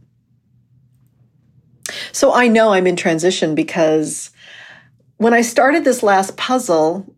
So 2.12 2.32
I 2.32 2.48
know 2.48 2.72
I'm 2.72 2.86
in 2.86 2.96
transition 2.96 3.54
because 3.54 4.30
when 5.18 5.34
I 5.34 5.42
started 5.42 5.84
this 5.84 6.02
last 6.02 6.36
puzzle, 6.36 7.14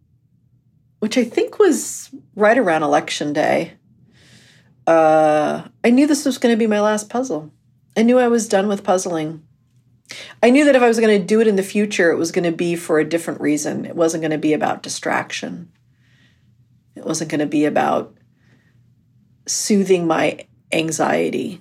which 0.98 1.16
I 1.16 1.24
think 1.24 1.58
was 1.58 2.10
right 2.34 2.58
around 2.58 2.82
election 2.82 3.32
day, 3.32 3.74
uh, 4.86 5.62
I 5.84 5.90
knew 5.90 6.06
this 6.06 6.24
was 6.24 6.38
going 6.38 6.52
to 6.52 6.58
be 6.58 6.66
my 6.66 6.80
last 6.80 7.08
puzzle. 7.08 7.52
I 7.96 8.02
knew 8.02 8.18
I 8.18 8.28
was 8.28 8.48
done 8.48 8.68
with 8.68 8.84
puzzling. 8.84 9.42
I 10.42 10.50
knew 10.50 10.64
that 10.64 10.76
if 10.76 10.82
I 10.82 10.88
was 10.88 10.98
going 10.98 11.20
to 11.20 11.26
do 11.26 11.40
it 11.40 11.46
in 11.46 11.56
the 11.56 11.62
future, 11.62 12.10
it 12.10 12.16
was 12.16 12.32
going 12.32 12.44
to 12.44 12.52
be 12.52 12.76
for 12.76 12.98
a 12.98 13.08
different 13.08 13.40
reason. 13.40 13.84
It 13.84 13.96
wasn't 13.96 14.22
going 14.22 14.30
to 14.32 14.38
be 14.38 14.52
about 14.52 14.82
distraction. 14.82 15.70
It 16.94 17.04
wasn't 17.04 17.30
going 17.30 17.40
to 17.40 17.46
be 17.46 17.64
about 17.64 18.14
soothing 19.46 20.06
my 20.06 20.46
anxiety. 20.72 21.60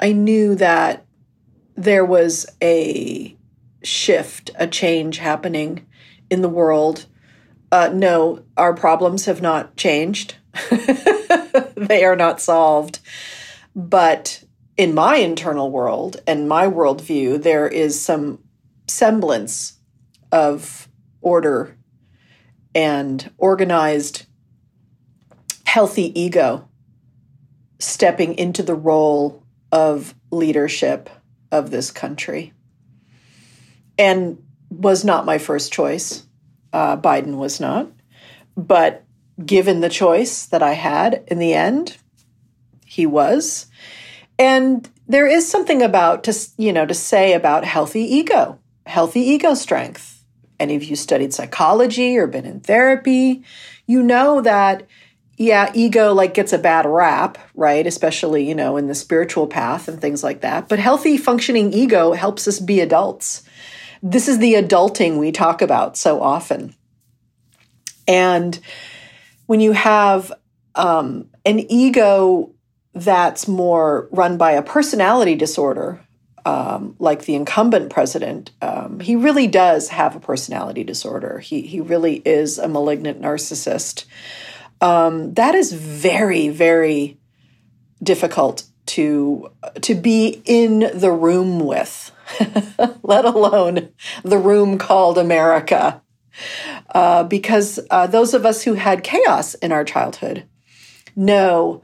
I 0.00 0.12
knew 0.12 0.54
that 0.56 1.04
there 1.74 2.04
was 2.04 2.46
a 2.62 3.36
shift, 3.82 4.50
a 4.56 4.66
change 4.66 5.18
happening 5.18 5.86
in 6.30 6.42
the 6.42 6.48
world. 6.48 7.06
Uh, 7.70 7.90
no, 7.92 8.44
our 8.56 8.74
problems 8.74 9.26
have 9.26 9.42
not 9.42 9.76
changed, 9.76 10.36
they 11.76 12.04
are 12.04 12.16
not 12.16 12.40
solved. 12.40 13.00
But 13.74 14.42
in 14.76 14.94
my 14.94 15.16
internal 15.16 15.70
world 15.70 16.20
and 16.26 16.48
my 16.48 16.66
worldview, 16.66 17.42
there 17.42 17.68
is 17.68 18.00
some 18.00 18.40
semblance 18.86 19.78
of 20.30 20.88
order 21.20 21.76
and 22.74 23.30
organized, 23.38 24.26
healthy 25.64 26.18
ego 26.18 26.68
stepping 27.78 28.34
into 28.34 28.62
the 28.62 28.74
role 28.74 29.42
of 29.72 30.14
leadership 30.30 31.08
of 31.50 31.70
this 31.70 31.90
country. 31.90 32.52
And 33.98 34.42
was 34.70 35.04
not 35.04 35.24
my 35.24 35.38
first 35.38 35.72
choice. 35.72 36.26
Uh, 36.72 36.96
Biden 36.96 37.36
was 37.36 37.60
not. 37.60 37.88
But 38.56 39.04
given 39.44 39.80
the 39.80 39.88
choice 39.88 40.46
that 40.46 40.62
I 40.62 40.72
had 40.72 41.24
in 41.28 41.38
the 41.38 41.54
end, 41.54 41.96
he 42.84 43.06
was. 43.06 43.66
And 44.38 44.88
there 45.08 45.26
is 45.26 45.48
something 45.48 45.82
about 45.82 46.24
to 46.24 46.34
you 46.56 46.72
know 46.72 46.86
to 46.86 46.94
say 46.94 47.32
about 47.32 47.64
healthy 47.64 48.02
ego, 48.02 48.58
healthy 48.86 49.20
ego 49.20 49.54
strength. 49.54 50.24
Any 50.58 50.74
of 50.74 50.84
you 50.84 50.96
studied 50.96 51.34
psychology 51.34 52.16
or 52.16 52.26
been 52.26 52.46
in 52.46 52.60
therapy, 52.60 53.44
you 53.86 54.02
know 54.02 54.40
that 54.40 54.86
yeah, 55.36 55.70
ego 55.74 56.14
like 56.14 56.32
gets 56.32 56.52
a 56.52 56.58
bad 56.58 56.86
rap, 56.86 57.36
right? 57.54 57.86
Especially, 57.86 58.48
you 58.48 58.54
know, 58.54 58.76
in 58.76 58.86
the 58.86 58.94
spiritual 58.94 59.46
path 59.46 59.86
and 59.86 60.00
things 60.00 60.24
like 60.24 60.40
that. 60.40 60.68
But 60.68 60.78
healthy 60.78 61.18
functioning 61.18 61.72
ego 61.72 62.12
helps 62.12 62.48
us 62.48 62.58
be 62.58 62.80
adults. 62.80 63.42
This 64.02 64.28
is 64.28 64.38
the 64.38 64.54
adulting 64.54 65.18
we 65.18 65.32
talk 65.32 65.60
about 65.60 65.96
so 65.96 66.22
often. 66.22 66.74
And 68.08 68.58
when 69.46 69.60
you 69.60 69.72
have 69.72 70.32
um, 70.74 71.28
an 71.44 71.70
ego 71.70 72.50
that's 72.96 73.46
more 73.46 74.08
run 74.10 74.38
by 74.38 74.52
a 74.52 74.62
personality 74.62 75.34
disorder, 75.34 76.00
um, 76.46 76.96
like 76.98 77.26
the 77.26 77.34
incumbent 77.34 77.90
president, 77.90 78.52
um, 78.62 79.00
he 79.00 79.16
really 79.16 79.46
does 79.46 79.90
have 79.90 80.16
a 80.16 80.20
personality 80.20 80.82
disorder. 80.82 81.38
He 81.38 81.60
he 81.60 81.80
really 81.80 82.22
is 82.24 82.58
a 82.58 82.68
malignant 82.68 83.20
narcissist. 83.20 84.06
Um, 84.80 85.34
that 85.34 85.54
is 85.54 85.72
very 85.72 86.48
very 86.48 87.18
difficult 88.02 88.64
to 88.86 89.50
to 89.82 89.94
be 89.94 90.40
in 90.46 90.90
the 90.94 91.12
room 91.12 91.60
with, 91.60 92.12
let 93.02 93.26
alone 93.26 93.90
the 94.24 94.38
room 94.38 94.78
called 94.78 95.18
America. 95.18 96.02
Uh, 96.94 97.24
because 97.24 97.80
uh, 97.90 98.06
those 98.06 98.34
of 98.34 98.44
us 98.44 98.62
who 98.62 98.74
had 98.74 99.02
chaos 99.02 99.54
in 99.54 99.72
our 99.72 99.84
childhood 99.84 100.46
know 101.16 101.82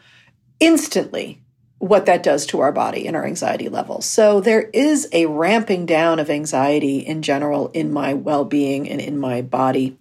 instantly 0.62 1.42
what 1.78 2.06
that 2.06 2.22
does 2.22 2.46
to 2.46 2.60
our 2.60 2.70
body 2.70 3.08
and 3.08 3.16
our 3.16 3.26
anxiety 3.26 3.68
levels. 3.68 4.06
So 4.06 4.40
there 4.40 4.62
is 4.72 5.08
a 5.12 5.26
ramping 5.26 5.84
down 5.84 6.20
of 6.20 6.30
anxiety 6.30 6.98
in 6.98 7.22
general 7.22 7.68
in 7.70 7.92
my 7.92 8.14
well 8.14 8.44
being 8.44 8.88
and 8.88 9.00
in 9.00 9.18
my 9.18 9.42
body. 9.42 9.98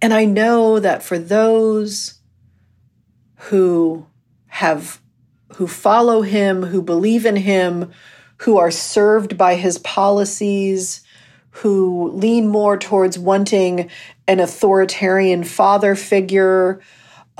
And 0.00 0.14
I 0.14 0.26
know 0.26 0.78
that 0.78 1.02
for 1.02 1.18
those 1.18 2.20
who 3.34 4.06
have, 4.46 5.00
who 5.56 5.66
follow 5.66 6.22
him, 6.22 6.62
who 6.62 6.80
believe 6.80 7.26
in 7.26 7.34
him, 7.34 7.90
who 8.36 8.56
are 8.58 8.70
served 8.70 9.36
by 9.36 9.56
his 9.56 9.78
policies, 9.78 11.02
who 11.50 12.12
lean 12.12 12.46
more 12.46 12.78
towards 12.78 13.18
wanting 13.18 13.90
an 14.28 14.38
authoritarian 14.38 15.42
father 15.42 15.96
figure, 15.96 16.80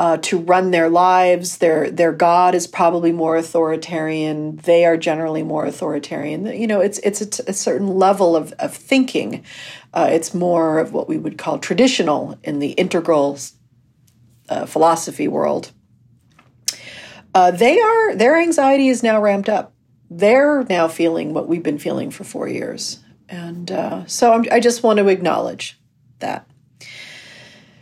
uh, 0.01 0.17
to 0.17 0.39
run 0.39 0.71
their 0.71 0.89
lives. 0.89 1.59
Their 1.59 1.91
their 1.91 2.13
God 2.13 2.55
is 2.55 2.67
probably 2.67 3.13
more 3.13 3.37
authoritarian. 3.37 4.57
They 4.57 4.87
are 4.87 4.97
generally 4.97 5.43
more 5.43 5.67
authoritarian. 5.67 6.47
You 6.47 6.67
know, 6.67 6.81
it's 6.81 6.99
it's 7.01 7.21
a, 7.41 7.53
certain 7.53 7.87
level 7.87 8.35
of 8.35 8.53
of 8.53 8.75
thinking. 8.75 9.45
Uh, 9.93 10.09
it's 10.11 10.33
more 10.33 10.79
of 10.79 10.95
what 10.95 11.07
we 11.07 11.19
would 11.19 11.37
call 11.37 11.59
traditional 11.59 12.39
in 12.43 12.61
the 12.61 12.71
integral 12.71 13.39
uh, 14.49 14.65
philosophy 14.65 15.29
world. 15.29 15.71
Uh, 17.35 17.51
they 17.51 17.79
are 17.79 18.15
their 18.17 18.41
anxiety 18.41 18.89
is 18.89 19.03
now 19.03 19.21
ramped 19.21 19.51
up. 19.51 19.75
They're 20.09 20.65
now 20.65 20.89
feeling 20.89 21.35
what 21.35 21.47
we've 21.47 21.63
been 21.63 21.79
feeling 21.79 22.11
for 22.11 22.25
four 22.25 22.49
years, 22.49 23.01
and 23.29 23.71
uh, 23.71 24.07
so 24.07 24.33
I'm, 24.33 24.47
I 24.51 24.61
just 24.61 24.83
want 24.83 24.99
to 24.99 25.09
acknowledge 25.09 25.79
that. 26.21 26.51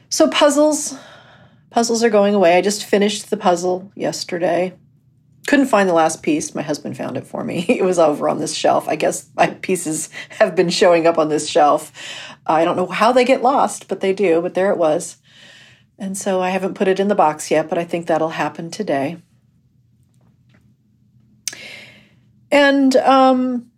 So 0.09 0.29
puzzles 0.31 0.99
Puzzles 1.71 2.03
are 2.03 2.11
going 2.11 2.35
away. 2.35 2.57
I 2.57 2.61
just 2.61 2.85
finished 2.85 3.31
the 3.31 3.37
puzzle 3.37 3.93
yesterday. 3.95 4.75
Couldn't 5.47 5.67
find 5.67 5.89
the 5.89 5.95
last 5.95 6.23
piece. 6.23 6.55
My 6.55 6.63
husband 6.63 6.97
found 6.97 7.17
it 7.17 7.27
for 7.27 7.45
me. 7.45 7.65
It 7.69 7.85
was 7.85 7.99
over 7.99 8.29
on 8.29 8.39
this 8.39 8.55
shelf. 8.55 8.89
I 8.89 8.97
guess 8.97 9.29
my 9.37 9.49
pieces 9.49 10.11
have 10.31 10.55
been 10.55 10.71
showing 10.71 11.07
up 11.07 11.19
on 11.19 11.29
this 11.29 11.49
shelf. 11.49 11.93
I 12.47 12.65
don't 12.65 12.77
know 12.77 12.87
how 12.87 13.13
they 13.13 13.25
get 13.25 13.43
lost, 13.43 13.89
but 13.89 14.01
they 14.01 14.13
do. 14.13 14.41
But 14.41 14.55
there 14.55 14.71
it 14.71 14.79
was. 14.79 15.17
And 15.99 16.17
so 16.17 16.41
I 16.41 16.51
haven't 16.51 16.75
put 16.75 16.89
it 16.89 17.01
in 17.01 17.09
the 17.09 17.15
box 17.15 17.51
yet, 17.51 17.69
but 17.69 17.79
I 17.79 17.85
think 17.85 18.07
that'll 18.07 18.31
happen 18.31 18.71
today. 18.71 19.19
And 22.51 22.95
um, 22.97 23.71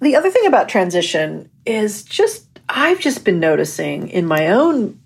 the 0.00 0.16
other 0.16 0.30
thing 0.30 0.46
about 0.46 0.68
transition 0.68 1.50
is 1.66 2.02
just, 2.02 2.46
I've 2.68 3.00
just 3.00 3.24
been 3.24 3.40
noticing 3.40 4.08
in 4.08 4.26
my 4.26 4.48
own 4.48 5.00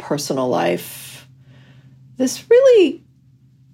personal 0.00 0.48
life, 0.48 1.28
this 2.16 2.48
really 2.50 3.04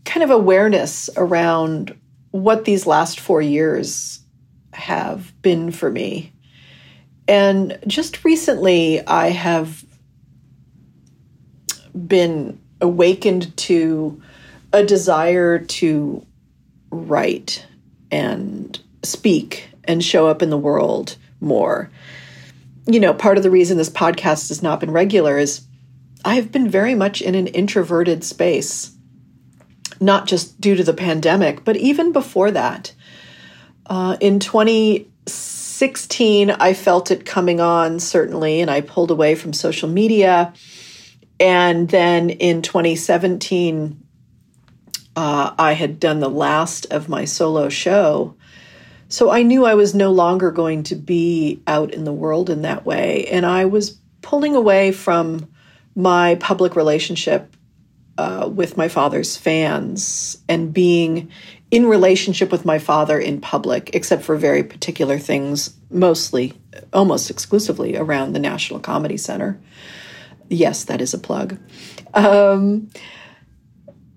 kind 0.04 0.22
of 0.22 0.30
awareness 0.30 1.08
around 1.16 1.98
what 2.32 2.64
these 2.64 2.86
last 2.86 3.18
four 3.18 3.40
years 3.40 4.20
have 4.72 5.32
been 5.40 5.70
for 5.70 5.90
me. 5.90 6.32
And 7.28 7.78
just 7.86 8.24
recently, 8.24 9.04
I 9.06 9.30
have 9.30 9.84
been 12.06 12.60
awakened 12.80 13.56
to 13.56 14.20
a 14.72 14.84
desire 14.84 15.58
to 15.58 16.24
write 16.90 17.66
and 18.10 18.78
speak 19.02 19.70
and 19.84 20.04
show 20.04 20.28
up 20.28 20.42
in 20.42 20.50
the 20.50 20.58
world 20.58 21.16
more. 21.40 21.90
You 22.86 23.00
know, 23.00 23.14
part 23.14 23.38
of 23.38 23.42
the 23.42 23.50
reason 23.50 23.78
this 23.78 23.90
podcast 23.90 24.48
has 24.48 24.62
not 24.62 24.80
been 24.80 24.90
regular 24.90 25.38
is 25.38 25.62
I 26.24 26.36
have 26.36 26.52
been 26.52 26.68
very 26.68 26.94
much 26.94 27.22
in 27.22 27.34
an 27.34 27.46
introverted 27.48 28.24
space, 28.24 28.92
not 30.00 30.26
just 30.26 30.60
due 30.60 30.74
to 30.74 30.84
the 30.84 30.94
pandemic, 30.94 31.64
but 31.64 31.76
even 31.76 32.12
before 32.12 32.50
that. 32.50 32.94
Uh, 33.86 34.16
in 34.20 34.40
2016, 34.40 36.50
I 36.50 36.74
felt 36.74 37.10
it 37.10 37.24
coming 37.24 37.60
on, 37.60 38.00
certainly, 38.00 38.60
and 38.60 38.70
I 38.70 38.80
pulled 38.80 39.10
away 39.10 39.34
from 39.34 39.52
social 39.52 39.88
media. 39.88 40.52
And 41.38 41.88
then 41.88 42.30
in 42.30 42.62
2017, 42.62 44.02
uh, 45.14 45.54
I 45.58 45.72
had 45.72 46.00
done 46.00 46.20
the 46.20 46.28
last 46.28 46.86
of 46.92 47.08
my 47.08 47.24
solo 47.24 47.68
show. 47.68 48.34
So 49.08 49.30
I 49.30 49.42
knew 49.42 49.64
I 49.64 49.74
was 49.74 49.94
no 49.94 50.10
longer 50.10 50.50
going 50.50 50.82
to 50.84 50.96
be 50.96 51.62
out 51.66 51.94
in 51.94 52.04
the 52.04 52.12
world 52.12 52.50
in 52.50 52.62
that 52.62 52.84
way. 52.84 53.26
And 53.28 53.46
I 53.46 53.66
was 53.66 53.98
pulling 54.20 54.56
away 54.56 54.92
from 54.92 55.48
my 55.96 56.36
public 56.36 56.76
relationship 56.76 57.56
uh, 58.18 58.48
with 58.52 58.76
my 58.76 58.88
father's 58.88 59.36
fans 59.36 60.38
and 60.48 60.72
being 60.72 61.30
in 61.70 61.86
relationship 61.86 62.52
with 62.52 62.64
my 62.64 62.78
father 62.78 63.18
in 63.18 63.40
public, 63.40 63.90
except 63.94 64.22
for 64.22 64.36
very 64.36 64.62
particular 64.62 65.18
things, 65.18 65.74
mostly, 65.90 66.52
almost 66.92 67.30
exclusively 67.30 67.96
around 67.96 68.32
the 68.32 68.38
National 68.38 68.78
Comedy 68.78 69.16
Center. 69.16 69.58
Yes, 70.48 70.84
that 70.84 71.00
is 71.00 71.12
a 71.12 71.18
plug. 71.18 71.58
Um, 72.14 72.88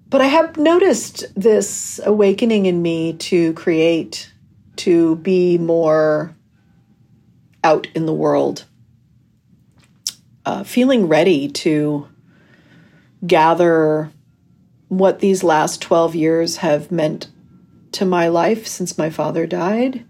but 0.09 0.21
I 0.21 0.27
have 0.27 0.57
noticed 0.57 1.25
this 1.35 1.99
awakening 2.03 2.65
in 2.65 2.81
me 2.81 3.13
to 3.13 3.53
create, 3.53 4.31
to 4.77 5.15
be 5.17 5.57
more 5.57 6.35
out 7.63 7.87
in 7.95 8.05
the 8.05 8.13
world, 8.13 8.65
uh, 10.45 10.63
feeling 10.63 11.07
ready 11.07 11.49
to 11.49 12.07
gather 13.25 14.11
what 14.87 15.19
these 15.19 15.43
last 15.43 15.81
12 15.81 16.15
years 16.15 16.57
have 16.57 16.91
meant 16.91 17.29
to 17.91 18.05
my 18.05 18.27
life 18.27 18.67
since 18.67 18.97
my 18.97 19.09
father 19.09 19.45
died. 19.45 20.05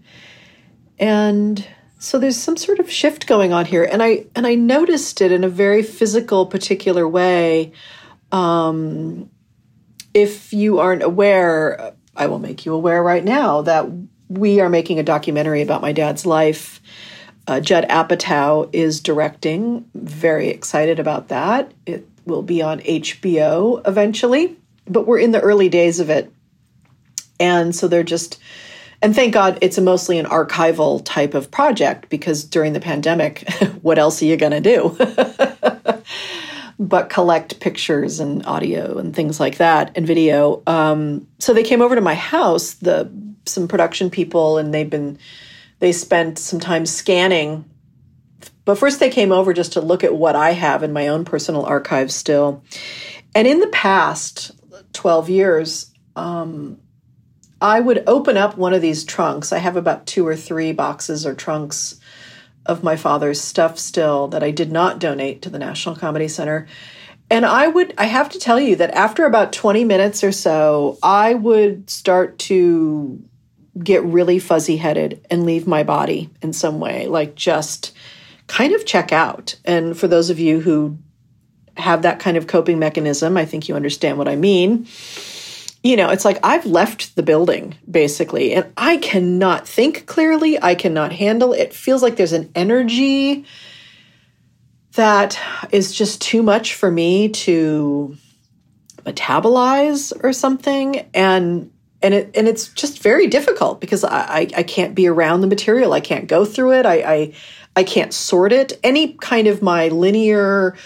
And 0.98 1.66
so 1.98 2.18
there's 2.18 2.36
some 2.36 2.56
sort 2.56 2.78
of 2.78 2.90
shift 2.90 3.26
going 3.26 3.52
on 3.52 3.66
here 3.66 3.84
and 3.84 4.02
I 4.02 4.26
and 4.34 4.46
I 4.46 4.54
noticed 4.54 5.20
it 5.20 5.32
in 5.32 5.44
a 5.44 5.48
very 5.48 5.82
physical 5.82 6.46
particular 6.46 7.06
way. 7.06 7.72
Um, 8.32 9.30
if 10.14 10.52
you 10.52 10.78
aren't 10.78 11.02
aware, 11.02 11.94
I 12.16 12.26
will 12.26 12.38
make 12.38 12.64
you 12.64 12.74
aware 12.74 13.02
right 13.02 13.24
now 13.24 13.62
that 13.62 13.86
we 14.28 14.60
are 14.60 14.68
making 14.68 14.98
a 14.98 15.02
documentary 15.02 15.62
about 15.62 15.82
my 15.82 15.92
dad's 15.92 16.24
life. 16.24 16.80
Uh, 17.50 17.58
Judd 17.58 17.84
Apatow 17.88 18.70
is 18.72 19.00
directing. 19.00 19.84
Very 19.92 20.50
excited 20.50 21.00
about 21.00 21.26
that. 21.30 21.72
It 21.84 22.06
will 22.24 22.42
be 22.42 22.62
on 22.62 22.78
HBO 22.78 23.84
eventually, 23.88 24.56
but 24.86 25.04
we're 25.04 25.18
in 25.18 25.32
the 25.32 25.40
early 25.40 25.68
days 25.68 25.98
of 25.98 26.10
it. 26.10 26.32
And 27.40 27.74
so 27.74 27.88
they're 27.88 28.04
just, 28.04 28.38
and 29.02 29.16
thank 29.16 29.34
God 29.34 29.58
it's 29.62 29.80
mostly 29.80 30.20
an 30.20 30.26
archival 30.26 31.04
type 31.04 31.34
of 31.34 31.50
project 31.50 32.08
because 32.08 32.44
during 32.44 32.72
the 32.72 32.78
pandemic, 32.78 33.50
what 33.82 33.98
else 33.98 34.22
are 34.22 34.26
you 34.26 34.36
going 34.36 34.52
to 34.52 34.60
do? 34.60 34.96
but 36.78 37.10
collect 37.10 37.58
pictures 37.58 38.20
and 38.20 38.46
audio 38.46 38.96
and 38.96 39.12
things 39.12 39.40
like 39.40 39.56
that 39.56 39.90
and 39.96 40.06
video. 40.06 40.62
Um, 40.68 41.26
so 41.40 41.52
they 41.52 41.64
came 41.64 41.82
over 41.82 41.96
to 41.96 42.00
my 42.00 42.14
house, 42.14 42.74
the 42.74 43.10
some 43.44 43.66
production 43.66 44.08
people, 44.08 44.56
and 44.56 44.72
they've 44.72 44.88
been 44.88 45.18
they 45.80 45.92
spent 45.92 46.38
some 46.38 46.60
time 46.60 46.86
scanning. 46.86 47.64
But 48.64 48.78
first, 48.78 49.00
they 49.00 49.10
came 49.10 49.32
over 49.32 49.52
just 49.52 49.72
to 49.72 49.80
look 49.80 50.04
at 50.04 50.14
what 50.14 50.36
I 50.36 50.52
have 50.52 50.82
in 50.82 50.92
my 50.92 51.08
own 51.08 51.24
personal 51.24 51.64
archive 51.64 52.12
still. 52.12 52.62
And 53.34 53.48
in 53.48 53.58
the 53.58 53.66
past 53.68 54.52
12 54.92 55.28
years, 55.28 55.92
um, 56.14 56.78
I 57.60 57.80
would 57.80 58.04
open 58.06 58.36
up 58.36 58.56
one 58.56 58.72
of 58.72 58.82
these 58.82 59.04
trunks. 59.04 59.52
I 59.52 59.58
have 59.58 59.76
about 59.76 60.06
two 60.06 60.26
or 60.26 60.36
three 60.36 60.72
boxes 60.72 61.26
or 61.26 61.34
trunks 61.34 61.98
of 62.66 62.82
my 62.82 62.96
father's 62.96 63.40
stuff 63.40 63.78
still 63.78 64.28
that 64.28 64.42
I 64.42 64.50
did 64.50 64.70
not 64.70 64.98
donate 64.98 65.42
to 65.42 65.50
the 65.50 65.58
National 65.58 65.96
Comedy 65.96 66.28
Center. 66.28 66.66
And 67.30 67.46
I 67.46 67.68
would, 67.68 67.94
I 67.96 68.06
have 68.06 68.28
to 68.30 68.38
tell 68.38 68.58
you 68.60 68.76
that 68.76 68.90
after 68.90 69.24
about 69.24 69.52
20 69.52 69.84
minutes 69.84 70.24
or 70.24 70.32
so, 70.32 70.98
I 71.02 71.34
would 71.34 71.88
start 71.88 72.38
to 72.40 73.22
get 73.78 74.02
really 74.02 74.38
fuzzy 74.38 74.76
headed 74.76 75.24
and 75.30 75.44
leave 75.44 75.66
my 75.66 75.82
body 75.82 76.30
in 76.42 76.52
some 76.52 76.80
way, 76.80 77.06
like 77.06 77.34
just 77.34 77.92
kind 78.46 78.74
of 78.74 78.84
check 78.84 79.12
out. 79.12 79.56
And 79.64 79.96
for 79.96 80.08
those 80.08 80.30
of 80.30 80.38
you 80.38 80.60
who 80.60 80.98
have 81.76 82.02
that 82.02 82.18
kind 82.18 82.36
of 82.36 82.46
coping 82.46 82.78
mechanism, 82.78 83.36
I 83.36 83.44
think 83.44 83.68
you 83.68 83.76
understand 83.76 84.18
what 84.18 84.28
I 84.28 84.36
mean 84.36 84.86
you 85.82 85.96
know, 85.96 86.10
it's 86.10 86.24
like 86.24 86.38
I've 86.42 86.66
left 86.66 87.16
the 87.16 87.22
building 87.22 87.76
basically, 87.90 88.52
and 88.52 88.70
I 88.76 88.98
cannot 88.98 89.66
think 89.66 90.06
clearly. 90.06 90.62
I 90.62 90.74
cannot 90.74 91.12
handle 91.12 91.52
it. 91.52 91.72
Feels 91.72 92.02
like 92.02 92.16
there's 92.16 92.34
an 92.34 92.50
energy 92.54 93.46
that 94.92 95.38
is 95.72 95.94
just 95.94 96.20
too 96.20 96.42
much 96.42 96.74
for 96.74 96.90
me 96.90 97.30
to 97.30 98.16
metabolize 99.04 100.12
or 100.22 100.32
something. 100.32 101.08
And 101.14 101.72
and 102.02 102.14
it 102.14 102.30
and 102.34 102.48
it's 102.48 102.68
just 102.68 103.02
very 103.02 103.26
difficult 103.26 103.80
because 103.80 104.04
I, 104.04 104.48
I 104.56 104.62
can't 104.62 104.94
be 104.94 105.06
around 105.06 105.40
the 105.40 105.46
material. 105.46 105.92
I 105.92 106.00
can't 106.00 106.26
go 106.26 106.44
through 106.44 106.72
it. 106.74 106.86
I 106.86 106.94
I, 106.94 107.34
I 107.76 107.84
can't 107.84 108.12
sort 108.12 108.52
it. 108.52 108.78
Any 108.82 109.14
kind 109.14 109.46
of 109.46 109.62
my 109.62 109.88
linear 109.88 110.76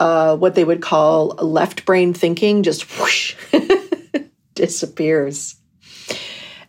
uh, 0.00 0.36
what 0.36 0.54
they 0.54 0.64
would 0.64 0.82
call 0.82 1.28
left 1.28 1.84
brain 1.84 2.12
thinking 2.12 2.62
just 2.62 2.98
whoosh 2.98 3.36
disappears. 4.54 5.56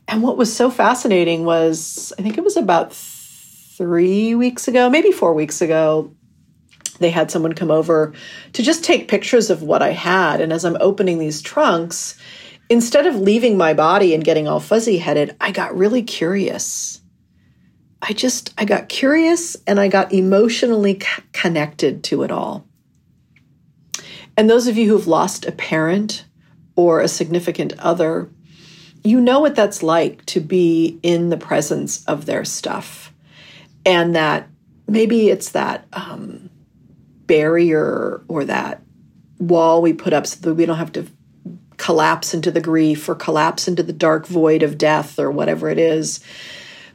And 0.07 0.21
what 0.21 0.37
was 0.37 0.55
so 0.55 0.69
fascinating 0.69 1.45
was, 1.45 2.13
I 2.19 2.21
think 2.21 2.37
it 2.37 2.43
was 2.43 2.57
about 2.57 2.93
three 2.93 4.35
weeks 4.35 4.67
ago, 4.67 4.89
maybe 4.89 5.11
four 5.11 5.33
weeks 5.33 5.61
ago, 5.61 6.13
they 6.99 7.09
had 7.09 7.31
someone 7.31 7.53
come 7.53 7.71
over 7.71 8.13
to 8.53 8.63
just 8.63 8.83
take 8.83 9.07
pictures 9.07 9.49
of 9.49 9.63
what 9.63 9.81
I 9.81 9.89
had. 9.89 10.39
And 10.39 10.53
as 10.53 10.63
I'm 10.63 10.77
opening 10.79 11.17
these 11.17 11.41
trunks, 11.41 12.17
instead 12.69 13.05
of 13.05 13.15
leaving 13.15 13.57
my 13.57 13.73
body 13.73 14.13
and 14.13 14.23
getting 14.23 14.47
all 14.47 14.59
fuzzy 14.59 14.97
headed, 14.97 15.35
I 15.39 15.51
got 15.51 15.77
really 15.77 16.03
curious. 16.03 17.01
I 18.01 18.13
just, 18.13 18.53
I 18.57 18.65
got 18.65 18.89
curious 18.89 19.55
and 19.67 19.79
I 19.79 19.87
got 19.87 20.13
emotionally 20.13 20.99
c- 20.99 21.23
connected 21.33 22.03
to 22.05 22.23
it 22.23 22.31
all. 22.31 22.65
And 24.37 24.49
those 24.49 24.67
of 24.67 24.77
you 24.77 24.87
who've 24.89 25.07
lost 25.07 25.45
a 25.45 25.51
parent 25.51 26.25
or 26.75 26.99
a 26.99 27.07
significant 27.07 27.73
other, 27.79 28.29
you 29.03 29.21
know 29.21 29.39
what 29.39 29.55
that's 29.55 29.81
like 29.81 30.25
to 30.25 30.39
be 30.39 30.99
in 31.03 31.29
the 31.29 31.37
presence 31.37 32.03
of 32.05 32.25
their 32.25 32.43
stuff. 32.43 33.13
And 33.85 34.15
that 34.15 34.49
maybe 34.87 35.29
it's 35.29 35.51
that 35.51 35.85
um, 35.93 36.49
barrier 37.27 38.23
or 38.27 38.45
that 38.45 38.81
wall 39.39 39.81
we 39.81 39.93
put 39.93 40.13
up 40.13 40.27
so 40.27 40.39
that 40.41 40.55
we 40.55 40.65
don't 40.65 40.77
have 40.77 40.93
to 40.93 41.07
collapse 41.77 42.33
into 42.33 42.51
the 42.51 42.61
grief 42.61 43.07
or 43.07 43.15
collapse 43.15 43.67
into 43.67 43.83
the 43.83 43.93
dark 43.93 44.27
void 44.27 44.63
of 44.63 44.77
death 44.77 45.19
or 45.19 45.31
whatever 45.31 45.69
it 45.69 45.77
is. 45.77 46.19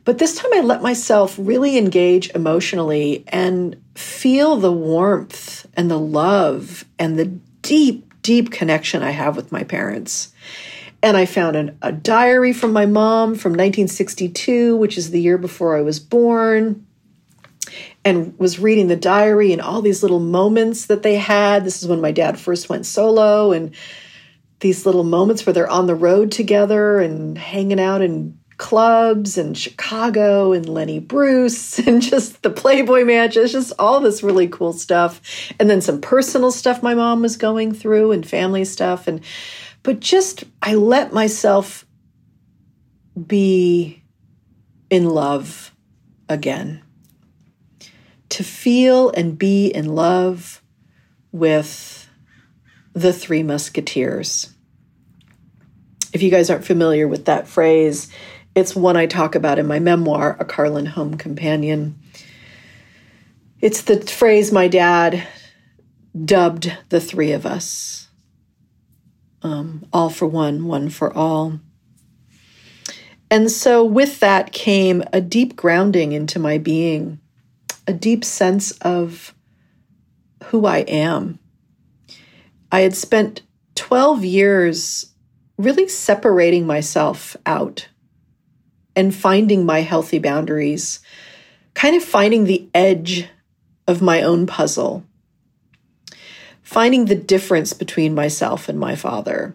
But 0.05 0.19
this 0.19 0.35
time 0.35 0.51
I 0.55 0.61
let 0.61 0.83
myself 0.83 1.37
really 1.39 1.77
engage 1.77 2.31
emotionally 2.31 3.25
and 3.29 3.81
feel 3.95 4.57
the 4.57 4.73
warmth 4.73 5.67
and 5.75 5.91
the 5.91 5.99
love 5.99 6.85
and 6.99 7.19
the 7.19 7.27
deep 7.63 8.07
deep 8.23 8.51
connection 8.51 9.03
I 9.03 9.11
have 9.11 9.37
with 9.37 9.53
my 9.53 9.65
parents. 9.65 10.33
And 11.03 11.17
I 11.17 11.25
found 11.25 11.57
an, 11.57 11.79
a 11.81 11.93
diary 11.93 12.53
from 12.53 12.73
my 12.73 12.87
mom 12.87 13.35
from 13.35 13.53
1962, 13.53 14.77
which 14.77 14.99
is 14.99 15.11
the 15.11 15.21
year 15.21 15.39
before 15.39 15.77
I 15.77 15.81
was 15.81 15.99
born, 15.99 16.87
and 18.05 18.39
was 18.39 18.59
reading 18.59 18.89
the 18.89 18.97
diary 18.97 19.53
and 19.53 19.63
all 19.63 19.81
these 19.81 20.03
little 20.03 20.21
moments 20.21 20.87
that 20.87 21.03
they 21.03 21.17
had. 21.17 21.65
This 21.65 21.83
is 21.83 21.89
when 21.89 22.01
my 22.01 22.13
dad 22.13 22.39
first 22.39 22.69
went 22.69 22.85
solo, 22.85 23.53
and 23.53 23.73
these 24.61 24.87
little 24.87 25.05
moments 25.05 25.45
where 25.45 25.53
they're 25.53 25.71
on 25.71 25.87
the 25.87 25.95
road 25.95 26.31
together 26.31 27.01
and 27.01 27.37
hanging 27.37 27.81
out 27.81 28.03
in 28.03 28.39
clubs 28.61 29.39
and 29.39 29.57
Chicago 29.57 30.53
and 30.53 30.69
Lenny 30.69 30.99
Bruce 30.99 31.79
and 31.87 32.01
just 32.03 32.43
the 32.43 32.51
Playboy 32.51 33.05
matches, 33.05 33.53
just 33.53 33.73
all 33.79 34.01
this 34.01 34.23
really 34.23 34.47
cool 34.49 34.73
stuff. 34.73 35.21
And 35.59 35.69
then 35.69 35.81
some 35.81 36.01
personal 36.01 36.53
stuff 36.53 36.83
my 36.83 36.95
mom 36.95 37.23
was 37.23 37.37
going 37.37 37.73
through 37.73 38.13
and 38.13 38.27
family 38.27 38.65
stuff. 38.65 39.09
And, 39.09 39.23
but 39.83 40.01
just, 40.01 40.45
I 40.63 40.75
let 40.75 41.13
myself 41.13 41.87
be 43.27 44.03
in 44.91 45.09
love 45.09 45.75
again. 46.29 46.83
To 48.29 48.45
feel 48.45 49.11
and 49.11 49.37
be 49.37 49.69
in 49.69 49.87
love 49.87 50.63
with 51.33 52.00
the 52.93 53.13
Three 53.13 53.43
Musketeers. 53.43 54.53
If 56.13 56.23
you 56.23 56.31
guys 56.31 56.51
aren't 56.51 56.65
familiar 56.65 57.07
with 57.07 57.27
that 57.27 57.47
phrase, 57.47 58.11
it's 58.55 58.75
one 58.75 58.97
I 58.97 59.07
talk 59.07 59.35
about 59.35 59.59
in 59.59 59.67
my 59.67 59.79
memoir, 59.79 60.37
A 60.41 60.45
Carlin 60.45 60.87
Home 60.87 61.17
Companion. 61.17 61.99
It's 63.61 63.83
the 63.83 64.01
phrase 64.01 64.51
my 64.51 64.69
dad 64.69 65.27
dubbed 66.25 66.77
the 66.89 67.01
three 67.01 67.33
of 67.33 67.47
us 67.47 68.01
um, 69.43 69.87
all 69.93 70.11
for 70.11 70.27
one, 70.27 70.67
one 70.67 70.89
for 70.91 71.13
all. 71.17 71.61
And 73.31 73.51
so, 73.51 73.85
with 73.85 74.21
that 74.21 74.53
came 74.53 75.05
a 75.13 75.21
deep 75.21 75.57
grounding 75.57 76.13
into 76.13 76.39
my 76.39 76.59
being, 76.59 77.21
a 77.87 77.93
deep 77.93 78.25
sense 78.25 78.73
of 78.81 79.35
who 80.47 80.67
I 80.67 80.79
am. 80.79 81.39
I 82.73 82.81
had 82.81 82.95
spent 82.95 83.43
12 83.75 84.25
years 84.25 85.13
really 85.59 85.89
separating 85.89 86.67
myself 86.67 87.37
out 87.47 87.89
and 88.97 89.15
finding 89.15 89.67
my 89.67 89.81
healthy 89.81 90.19
boundaries, 90.19 91.01
kind 91.75 91.97
of 91.97 92.03
finding 92.03 92.45
the 92.45 92.69
edge 92.75 93.29
of 93.87 94.03
my 94.03 94.23
own 94.23 94.47
puzzle 94.47 95.05
finding 96.71 97.07
the 97.07 97.17
difference 97.17 97.73
between 97.73 98.15
myself 98.15 98.69
and 98.69 98.79
my 98.79 98.95
father. 98.95 99.53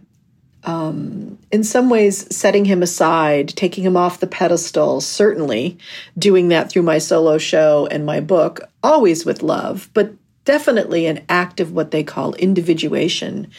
Um, 0.66 1.40
in 1.50 1.64
some 1.64 1.90
ways, 1.90 2.36
setting 2.36 2.66
him 2.66 2.84
aside, 2.84 3.48
taking 3.48 3.86
him 3.86 3.96
off 3.96 4.20
the 4.20 4.28
pedestal, 4.28 5.00
certainly 5.00 5.78
doing 6.18 6.50
that 6.50 6.70
through 6.70 6.82
my 6.82 6.98
solo 6.98 7.38
show 7.38 7.88
and 7.90 8.06
my 8.06 8.20
book, 8.20 8.60
always 8.84 9.26
with 9.26 9.42
love, 9.42 9.90
but 9.94 10.12
definitely 10.46 11.08
an 11.08 11.26
act 11.28 11.60
of 11.60 11.72
what 11.72 11.92
they 11.92 12.04
call 12.04 12.34
individuation 12.36 13.52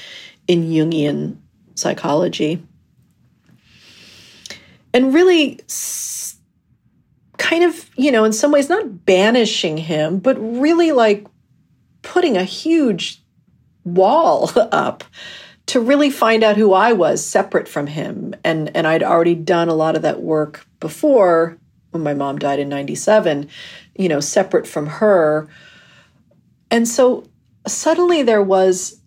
in 0.49 0.65
Jungian 0.65 1.37
psychology. 1.75 2.65
And 4.95 5.13
really, 5.13 5.61
kind 7.37 7.65
of, 7.65 7.91
you 7.97 8.11
know, 8.11 8.25
in 8.25 8.33
some 8.33 8.51
ways, 8.51 8.69
not 8.69 9.05
banishing 9.05 9.77
him, 9.77 10.19
but 10.19 10.37
really 10.39 10.93
like 10.93 11.27
putting 12.03 12.37
a 12.37 12.45
huge 12.45 13.23
wall 13.85 14.51
up 14.73 15.05
to 15.67 15.81
really 15.81 16.11
find 16.11 16.45
out 16.45 16.57
who 16.57 16.73
I 16.73 16.93
was 16.93 17.25
separate 17.25 17.69
from 17.69 17.89
him. 17.89 18.35
And 18.45 18.75
and 18.75 18.87
I'd 18.87 19.03
already 19.03 19.35
done 19.35 19.69
a 19.69 19.75
lot 19.75 19.97
of 19.97 20.03
that 20.03 20.23
work 20.23 20.67
before 20.81 21.59
when 21.91 22.03
my 22.03 22.15
mom 22.15 22.39
died 22.39 22.59
in 22.59 22.69
97, 22.69 23.49
you 23.97 24.09
know, 24.09 24.21
separate 24.21 24.67
from 24.67 24.87
her. 24.87 25.49
And 26.77 26.87
so 26.87 27.25
suddenly 27.67 28.23
there 28.23 28.43
was 28.43 29.01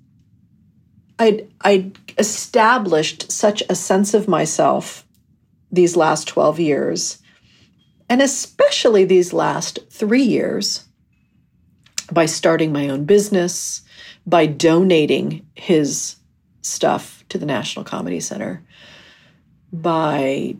I'd 1.19 1.47
I'd 1.61 1.95
established 2.17 3.31
such 3.31 3.61
a 3.69 3.75
sense 3.75 4.15
of 4.15 4.27
myself 4.27 5.05
these 5.71 5.95
last 5.95 6.27
12 6.29 6.59
years, 6.59 7.19
and 8.09 8.23
especially 8.23 9.05
these 9.05 9.33
last 9.33 9.77
3 9.91 10.23
years 10.23 10.87
by 12.11 12.25
starting 12.25 12.73
my 12.73 12.89
own 12.89 13.05
business, 13.05 13.83
by 14.25 14.47
donating 14.47 15.45
his 15.53 16.15
stuff 16.63 17.23
to 17.29 17.37
the 17.37 17.45
National 17.45 17.85
Comedy 17.85 18.19
Center, 18.19 18.63
by 19.71 20.55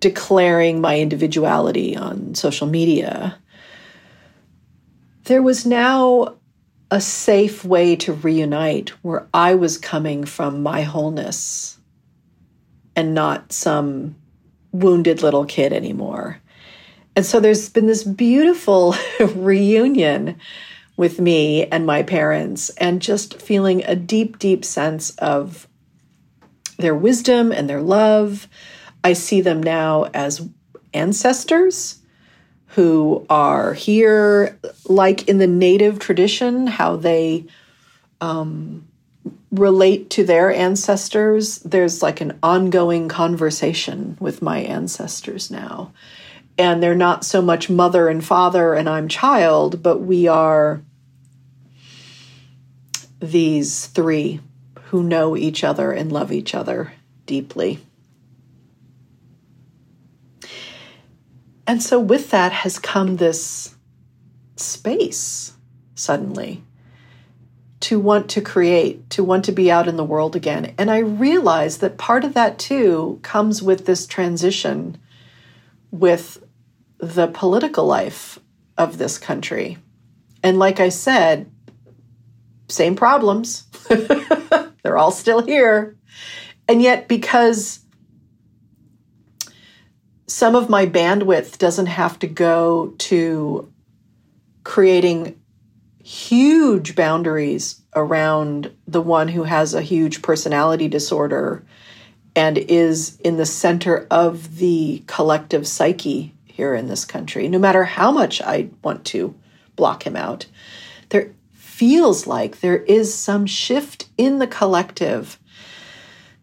declaring 0.00 0.80
my 0.80 0.98
individuality 0.98 1.96
on 1.96 2.34
social 2.34 2.66
media. 2.66 3.38
There 5.28 5.42
was 5.42 5.66
now 5.66 6.36
a 6.90 7.02
safe 7.02 7.62
way 7.62 7.96
to 7.96 8.14
reunite 8.14 8.88
where 9.02 9.28
I 9.34 9.56
was 9.56 9.76
coming 9.76 10.24
from 10.24 10.62
my 10.62 10.80
wholeness 10.80 11.76
and 12.96 13.12
not 13.12 13.52
some 13.52 14.16
wounded 14.72 15.22
little 15.22 15.44
kid 15.44 15.74
anymore. 15.74 16.40
And 17.14 17.26
so 17.26 17.40
there's 17.40 17.68
been 17.68 17.86
this 17.86 18.04
beautiful 18.04 18.94
reunion 19.20 20.40
with 20.96 21.20
me 21.20 21.66
and 21.66 21.84
my 21.84 22.02
parents, 22.02 22.70
and 22.78 23.02
just 23.02 23.38
feeling 23.38 23.84
a 23.84 23.94
deep, 23.94 24.38
deep 24.38 24.64
sense 24.64 25.10
of 25.18 25.68
their 26.78 26.94
wisdom 26.94 27.52
and 27.52 27.68
their 27.68 27.82
love. 27.82 28.48
I 29.04 29.12
see 29.12 29.42
them 29.42 29.62
now 29.62 30.04
as 30.14 30.48
ancestors 30.94 31.97
who 32.68 33.26
are 33.28 33.72
here, 33.72 34.58
like 34.84 35.28
in 35.28 35.38
the 35.38 35.46
native 35.46 35.98
tradition, 35.98 36.66
how 36.66 36.96
they 36.96 37.46
um, 38.20 38.86
relate 39.50 40.10
to 40.10 40.24
their 40.24 40.52
ancestors. 40.52 41.58
There's 41.60 42.02
like 42.02 42.20
an 42.20 42.38
ongoing 42.42 43.08
conversation 43.08 44.16
with 44.20 44.42
my 44.42 44.58
ancestors 44.60 45.50
now 45.50 45.92
and 46.58 46.82
they're 46.82 46.94
not 46.94 47.24
so 47.24 47.40
much 47.40 47.70
mother 47.70 48.08
and 48.08 48.24
father 48.24 48.74
and 48.74 48.88
I'm 48.88 49.06
child, 49.06 49.82
but 49.82 49.98
we 49.98 50.26
are 50.26 50.82
these 53.20 53.86
three 53.86 54.40
who 54.86 55.02
know 55.02 55.36
each 55.36 55.62
other 55.62 55.92
and 55.92 56.10
love 56.10 56.32
each 56.32 56.54
other 56.54 56.92
deeply. 57.26 57.78
And 61.68 61.82
so, 61.82 62.00
with 62.00 62.30
that 62.30 62.50
has 62.50 62.78
come 62.78 63.16
this 63.16 63.76
space 64.56 65.52
suddenly 65.94 66.64
to 67.80 68.00
want 68.00 68.30
to 68.30 68.40
create, 68.40 69.10
to 69.10 69.22
want 69.22 69.44
to 69.44 69.52
be 69.52 69.70
out 69.70 69.86
in 69.86 69.96
the 69.96 70.04
world 70.04 70.34
again. 70.34 70.74
And 70.78 70.90
I 70.90 70.98
realize 70.98 71.78
that 71.78 71.98
part 71.98 72.24
of 72.24 72.32
that 72.34 72.58
too 72.58 73.20
comes 73.22 73.62
with 73.62 73.84
this 73.84 74.06
transition 74.06 74.96
with 75.90 76.42
the 76.96 77.28
political 77.28 77.84
life 77.84 78.38
of 78.78 78.96
this 78.96 79.18
country. 79.18 79.76
And 80.42 80.58
like 80.58 80.80
I 80.80 80.88
said, 80.88 81.50
same 82.68 82.96
problems. 82.96 83.66
They're 84.82 84.96
all 84.96 85.10
still 85.10 85.42
here. 85.42 85.96
And 86.66 86.80
yet, 86.80 87.08
because 87.08 87.80
some 90.28 90.54
of 90.54 90.68
my 90.68 90.86
bandwidth 90.86 91.58
doesn't 91.58 91.86
have 91.86 92.18
to 92.18 92.26
go 92.26 92.94
to 92.98 93.72
creating 94.62 95.40
huge 96.04 96.94
boundaries 96.94 97.80
around 97.96 98.70
the 98.86 99.00
one 99.00 99.28
who 99.28 99.42
has 99.42 99.74
a 99.74 99.82
huge 99.82 100.22
personality 100.22 100.86
disorder 100.86 101.64
and 102.36 102.58
is 102.58 103.18
in 103.20 103.38
the 103.38 103.46
center 103.46 104.06
of 104.10 104.58
the 104.58 105.02
collective 105.06 105.66
psyche 105.66 106.32
here 106.44 106.74
in 106.74 106.88
this 106.88 107.04
country, 107.04 107.48
no 107.48 107.58
matter 107.58 107.84
how 107.84 108.12
much 108.12 108.42
I 108.42 108.68
want 108.82 109.04
to 109.06 109.34
block 109.76 110.06
him 110.06 110.14
out. 110.14 110.46
There 111.08 111.32
feels 111.52 112.26
like 112.26 112.60
there 112.60 112.76
is 112.76 113.14
some 113.14 113.46
shift 113.46 114.08
in 114.18 114.38
the 114.38 114.46
collective 114.46 115.38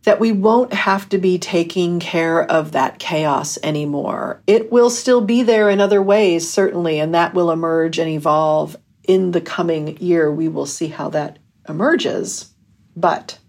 that 0.05 0.19
we 0.19 0.31
won't 0.31 0.73
have 0.73 1.09
to 1.09 1.17
be 1.17 1.37
taking 1.37 1.99
care 1.99 2.41
of 2.41 2.71
that 2.71 2.99
chaos 2.99 3.57
anymore. 3.61 4.41
It 4.47 4.71
will 4.71 4.89
still 4.89 5.21
be 5.21 5.43
there 5.43 5.69
in 5.69 5.81
other 5.81 6.01
ways, 6.01 6.49
certainly, 6.49 6.99
and 6.99 7.13
that 7.13 7.33
will 7.33 7.51
emerge 7.51 7.99
and 7.99 8.09
evolve 8.09 8.75
in 9.03 9.31
the 9.31 9.41
coming 9.41 9.97
year. 9.97 10.31
We 10.31 10.47
will 10.47 10.65
see 10.65 10.87
how 10.87 11.09
that 11.09 11.39
emerges. 11.67 12.53
But 12.95 13.39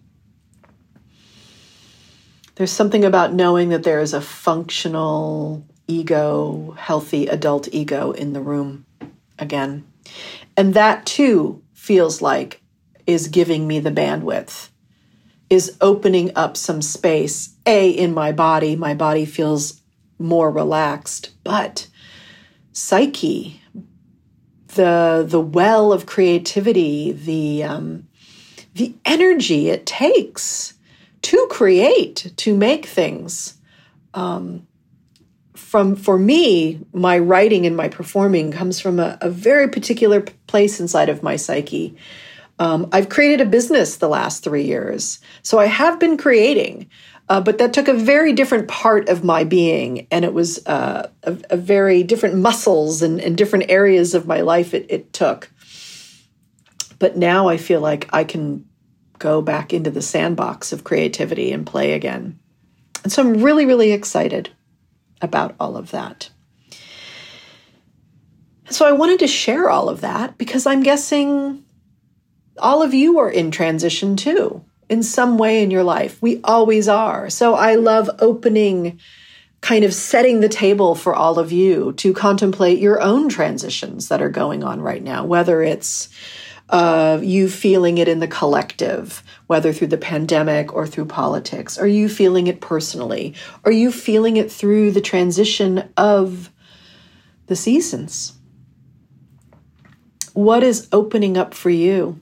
there's 2.56 2.72
something 2.72 3.04
about 3.04 3.34
knowing 3.34 3.68
that 3.68 3.82
there 3.82 4.00
is 4.00 4.14
a 4.14 4.20
functional 4.20 5.64
ego, 5.86 6.74
healthy 6.78 7.26
adult 7.26 7.68
ego 7.72 8.12
in 8.12 8.32
the 8.32 8.40
room 8.40 8.86
again. 9.38 9.86
And 10.56 10.72
that 10.74 11.04
too 11.04 11.62
feels 11.74 12.22
like 12.22 12.62
is 13.06 13.28
giving 13.28 13.68
me 13.68 13.78
the 13.78 13.90
bandwidth, 13.90 14.70
is 15.48 15.76
opening 15.80 16.32
up 16.36 16.56
some 16.56 16.82
space. 16.82 17.54
A, 17.66 17.90
in 17.90 18.14
my 18.14 18.32
body, 18.32 18.76
my 18.76 18.94
body 18.94 19.24
feels 19.24 19.80
more 20.18 20.50
relaxed, 20.50 21.30
but 21.44 21.86
psyche, 22.72 23.60
the 24.68 25.24
the 25.26 25.40
well 25.40 25.92
of 25.92 26.06
creativity, 26.06 27.12
the 27.12 27.64
um, 27.64 28.08
the 28.74 28.94
energy 29.04 29.68
it 29.68 29.86
takes 29.86 30.74
to 31.22 31.46
create, 31.50 32.32
to 32.36 32.56
make 32.56 32.86
things, 32.86 33.54
um, 34.14 34.66
from 35.54 35.96
for 35.96 36.18
me 36.18 36.80
my 36.92 37.18
writing 37.18 37.66
and 37.66 37.76
my 37.76 37.88
performing 37.88 38.52
comes 38.52 38.78
from 38.78 39.00
a, 39.00 39.18
a 39.20 39.30
very 39.30 39.68
particular 39.68 40.20
place 40.46 40.78
inside 40.78 41.08
of 41.08 41.22
my 41.22 41.36
psyche 41.36 41.96
um, 42.58 42.88
i've 42.92 43.08
created 43.08 43.40
a 43.46 43.50
business 43.50 43.96
the 43.96 44.08
last 44.08 44.42
three 44.42 44.64
years. 44.64 45.20
So 45.42 45.58
i 45.58 45.66
have 45.66 45.98
been 45.98 46.16
creating 46.16 46.88
uh, 47.28 47.40
but 47.40 47.58
that 47.58 47.72
took 47.72 47.88
a 47.88 47.94
very 47.94 48.32
different 48.32 48.68
part 48.68 49.08
of 49.08 49.24
my 49.24 49.42
being. 49.44 50.06
And 50.10 50.24
it 50.24 50.32
was 50.32 50.64
uh, 50.66 51.10
a, 51.24 51.36
a, 51.50 51.56
very 51.56 52.04
different 52.04 52.36
muscles 52.36 53.02
and, 53.02 53.20
and 53.20 53.36
different 53.36 53.68
areas 53.68 54.14
of 54.14 54.28
my 54.28 54.42
life 54.42 54.74
it, 54.74 54.86
it 54.88 55.12
took. 55.12 55.50
But 56.98 57.16
now 57.16 57.48
i 57.48 57.56
feel 57.56 57.80
like 57.80 58.08
i 58.12 58.24
can 58.24 58.64
go 59.18 59.42
back 59.42 59.72
into 59.72 59.90
the 59.90 60.02
sandbox 60.02 60.72
of 60.72 60.84
creativity 60.84 61.52
and 61.52 61.66
play 61.66 61.92
again. 61.92 62.38
And 63.02 63.12
so 63.12 63.22
i'm 63.22 63.42
really 63.42 63.66
really 63.66 63.92
excited 63.92 64.50
about 65.20 65.54
all 65.58 65.76
of 65.76 65.90
that. 65.90 66.30
So 68.68 68.86
I 68.86 68.92
wanted 68.92 69.20
to 69.20 69.28
share 69.28 69.70
all 69.70 69.88
of 69.88 70.00
that 70.00 70.38
because 70.38 70.66
I'm 70.66 70.82
guessing 70.82 71.64
all 72.58 72.82
of 72.82 72.94
you 72.94 73.18
are 73.18 73.30
in 73.30 73.50
transition 73.50 74.16
too, 74.16 74.64
in 74.88 75.02
some 75.02 75.38
way 75.38 75.62
in 75.62 75.70
your 75.70 75.84
life. 75.84 76.20
We 76.20 76.40
always 76.44 76.88
are. 76.88 77.30
So 77.30 77.54
I 77.54 77.74
love 77.74 78.10
opening, 78.18 79.00
kind 79.60 79.84
of 79.84 79.94
setting 79.94 80.40
the 80.40 80.48
table 80.48 80.94
for 80.94 81.14
all 81.14 81.38
of 81.38 81.52
you 81.52 81.92
to 81.94 82.12
contemplate 82.12 82.78
your 82.78 83.00
own 83.00 83.28
transitions 83.28 84.08
that 84.08 84.22
are 84.22 84.30
going 84.30 84.62
on 84.62 84.80
right 84.80 85.02
now, 85.02 85.24
whether 85.24 85.62
it's 85.62 86.08
uh, 86.68 87.20
you 87.22 87.48
feeling 87.48 87.98
it 87.98 88.08
in 88.08 88.18
the 88.18 88.26
collective, 88.26 89.22
whether 89.46 89.72
through 89.72 89.86
the 89.86 89.96
pandemic 89.96 90.74
or 90.74 90.86
through 90.86 91.06
politics? 91.06 91.78
Are 91.78 91.86
you 91.86 92.08
feeling 92.08 92.46
it 92.48 92.60
personally? 92.60 93.34
Are 93.64 93.72
you 93.72 93.92
feeling 93.92 94.36
it 94.36 94.50
through 94.50 94.90
the 94.90 95.00
transition 95.00 95.88
of 95.96 96.50
the 97.46 97.56
seasons? 97.56 98.32
What 100.32 100.62
is 100.62 100.88
opening 100.92 101.36
up 101.36 101.54
for 101.54 101.70
you? 101.70 102.20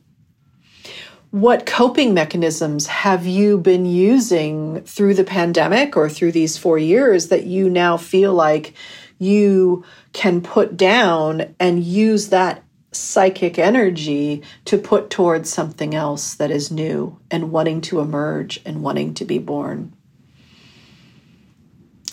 What 1.34 1.66
coping 1.66 2.14
mechanisms 2.14 2.86
have 2.86 3.26
you 3.26 3.58
been 3.58 3.86
using 3.86 4.82
through 4.82 5.14
the 5.14 5.24
pandemic 5.24 5.96
or 5.96 6.08
through 6.08 6.30
these 6.30 6.56
four 6.56 6.78
years 6.78 7.26
that 7.26 7.42
you 7.42 7.68
now 7.68 7.96
feel 7.96 8.32
like 8.32 8.72
you 9.18 9.84
can 10.12 10.42
put 10.42 10.76
down 10.76 11.56
and 11.58 11.82
use 11.82 12.28
that 12.28 12.62
psychic 12.92 13.58
energy 13.58 14.44
to 14.66 14.78
put 14.78 15.10
towards 15.10 15.52
something 15.52 15.92
else 15.92 16.34
that 16.34 16.52
is 16.52 16.70
new 16.70 17.18
and 17.32 17.50
wanting 17.50 17.80
to 17.80 17.98
emerge 17.98 18.60
and 18.64 18.84
wanting 18.84 19.12
to 19.14 19.24
be 19.24 19.38
born? 19.38 19.92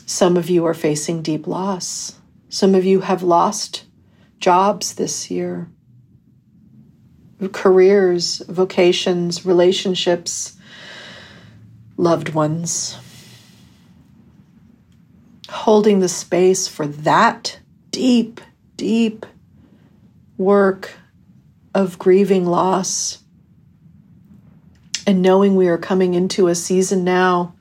Some 0.07 0.36
of 0.36 0.49
you 0.49 0.65
are 0.65 0.73
facing 0.73 1.21
deep 1.21 1.45
loss. 1.45 2.15
Some 2.49 2.73
of 2.73 2.86
you 2.86 3.01
have 3.01 3.21
lost 3.21 3.86
jobs 4.39 4.95
this 4.95 5.29
year 5.29 5.69
careers, 7.49 8.39
vocations, 8.47 9.45
relationships, 9.45 10.58
loved 11.97 12.30
ones. 12.30 12.97
Holding 15.49 15.99
the 15.99 16.10
space 16.10 16.67
for 16.67 16.88
that 16.88 17.60
deep, 17.91 18.41
deep 18.77 19.25
work 20.38 20.93
of 21.73 21.99
grieving 21.99 22.45
loss 22.45 23.19
and 25.06 25.21
knowing 25.21 25.56
we 25.56 25.67
are 25.67 25.77
coming 25.77 26.13
into 26.13 26.47
a 26.47 26.56
season 26.56 27.04
now 27.04 27.54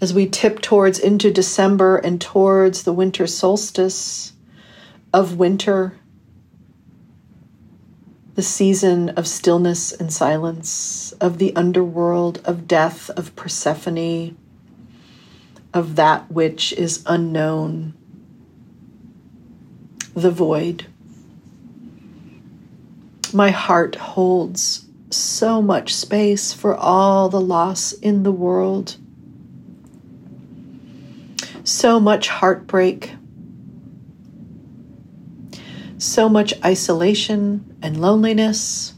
as 0.00 0.12
we 0.12 0.26
tip 0.26 0.60
towards 0.60 0.98
into 0.98 1.30
December 1.30 1.96
and 1.96 2.20
towards 2.20 2.82
the 2.82 2.92
winter 2.92 3.26
solstice 3.26 4.32
of 5.12 5.38
winter 5.38 5.96
the 8.36 8.42
season 8.42 9.08
of 9.10 9.26
stillness 9.26 9.92
and 9.92 10.12
silence, 10.12 11.12
of 11.22 11.38
the 11.38 11.56
underworld, 11.56 12.38
of 12.44 12.68
death, 12.68 13.08
of 13.10 13.34
Persephone, 13.34 14.36
of 15.72 15.96
that 15.96 16.30
which 16.30 16.74
is 16.74 17.02
unknown, 17.06 17.94
the 20.12 20.30
void. 20.30 20.86
My 23.32 23.48
heart 23.50 23.94
holds 23.96 24.84
so 25.08 25.62
much 25.62 25.94
space 25.94 26.52
for 26.52 26.76
all 26.76 27.30
the 27.30 27.40
loss 27.40 27.92
in 27.92 28.22
the 28.22 28.32
world, 28.32 28.98
so 31.64 31.98
much 31.98 32.28
heartbreak 32.28 33.12
so 35.98 36.28
much 36.28 36.52
isolation 36.64 37.76
and 37.82 38.00
loneliness. 38.00 38.94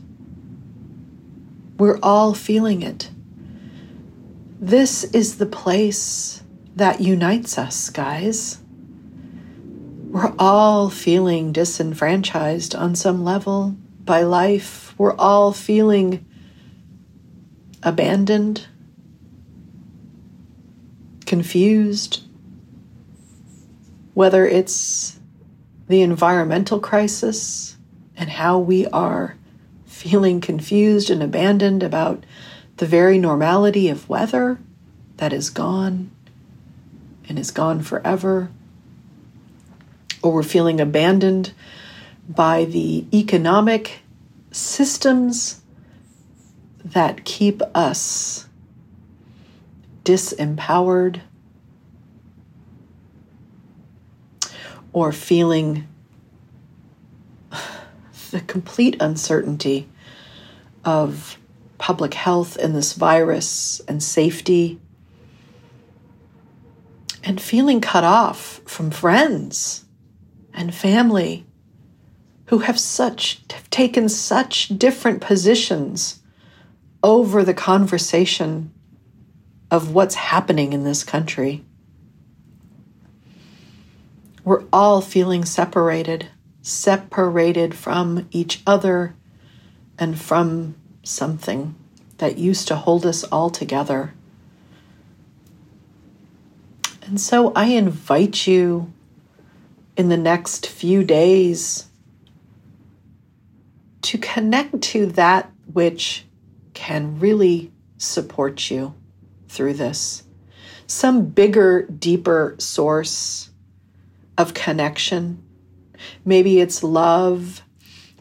We're 1.78 1.98
all 2.02 2.34
feeling 2.34 2.82
it. 2.82 3.10
This 4.60 5.04
is 5.04 5.38
the 5.38 5.46
place 5.46 6.42
that 6.74 7.00
unites 7.00 7.58
us, 7.58 7.90
guys. 7.90 8.58
We're 10.08 10.34
all 10.38 10.90
feeling 10.90 11.52
disenfranchised 11.52 12.74
on 12.74 12.94
some 12.94 13.24
level 13.24 13.76
by 14.04 14.22
life. 14.22 14.94
We're 14.98 15.14
all 15.14 15.52
feeling 15.52 16.26
abandoned, 17.82 18.66
confused, 21.26 22.22
whether 24.14 24.46
it's 24.46 25.17
the 25.88 26.02
environmental 26.02 26.78
crisis 26.78 27.76
and 28.16 28.30
how 28.30 28.58
we 28.58 28.86
are 28.88 29.36
feeling 29.86 30.40
confused 30.40 31.10
and 31.10 31.22
abandoned 31.22 31.82
about 31.82 32.24
the 32.76 32.86
very 32.86 33.18
normality 33.18 33.88
of 33.88 34.08
weather 34.08 34.58
that 35.16 35.32
is 35.32 35.50
gone 35.50 36.10
and 37.28 37.38
is 37.38 37.50
gone 37.50 37.82
forever. 37.82 38.50
Or 40.22 40.32
we're 40.32 40.42
feeling 40.42 40.80
abandoned 40.80 41.52
by 42.28 42.64
the 42.64 43.06
economic 43.12 44.00
systems 44.50 45.60
that 46.84 47.24
keep 47.24 47.62
us 47.74 48.46
disempowered 50.04 51.20
or 54.98 55.12
feeling 55.12 55.86
the 58.32 58.40
complete 58.40 58.96
uncertainty 59.00 59.88
of 60.84 61.38
public 61.78 62.14
health 62.14 62.56
and 62.56 62.74
this 62.74 62.94
virus 62.94 63.80
and 63.86 64.02
safety, 64.02 64.80
and 67.22 67.40
feeling 67.40 67.80
cut 67.80 68.02
off 68.02 68.60
from 68.64 68.90
friends 68.90 69.84
and 70.52 70.74
family 70.74 71.46
who 72.46 72.58
have 72.58 72.80
such 72.80 73.40
have 73.52 73.70
taken 73.70 74.08
such 74.08 74.68
different 74.78 75.20
positions 75.20 76.20
over 77.04 77.44
the 77.44 77.54
conversation 77.54 78.72
of 79.70 79.94
what's 79.94 80.16
happening 80.16 80.72
in 80.72 80.82
this 80.82 81.04
country. 81.04 81.64
We're 84.48 84.64
all 84.72 85.02
feeling 85.02 85.44
separated, 85.44 86.28
separated 86.62 87.74
from 87.74 88.26
each 88.30 88.62
other 88.66 89.14
and 89.98 90.18
from 90.18 90.74
something 91.02 91.74
that 92.16 92.38
used 92.38 92.66
to 92.68 92.76
hold 92.76 93.04
us 93.04 93.24
all 93.24 93.50
together. 93.50 94.14
And 97.02 97.20
so 97.20 97.52
I 97.54 97.66
invite 97.66 98.46
you 98.46 98.90
in 99.98 100.08
the 100.08 100.16
next 100.16 100.66
few 100.66 101.04
days 101.04 101.88
to 104.00 104.16
connect 104.16 104.80
to 104.80 105.04
that 105.08 105.52
which 105.70 106.24
can 106.72 107.20
really 107.20 107.70
support 107.98 108.70
you 108.70 108.94
through 109.46 109.74
this. 109.74 110.22
Some 110.86 111.26
bigger, 111.26 111.82
deeper 111.82 112.56
source 112.58 113.47
of 114.38 114.54
connection. 114.54 115.42
Maybe 116.24 116.60
it's 116.60 116.82
love. 116.82 117.62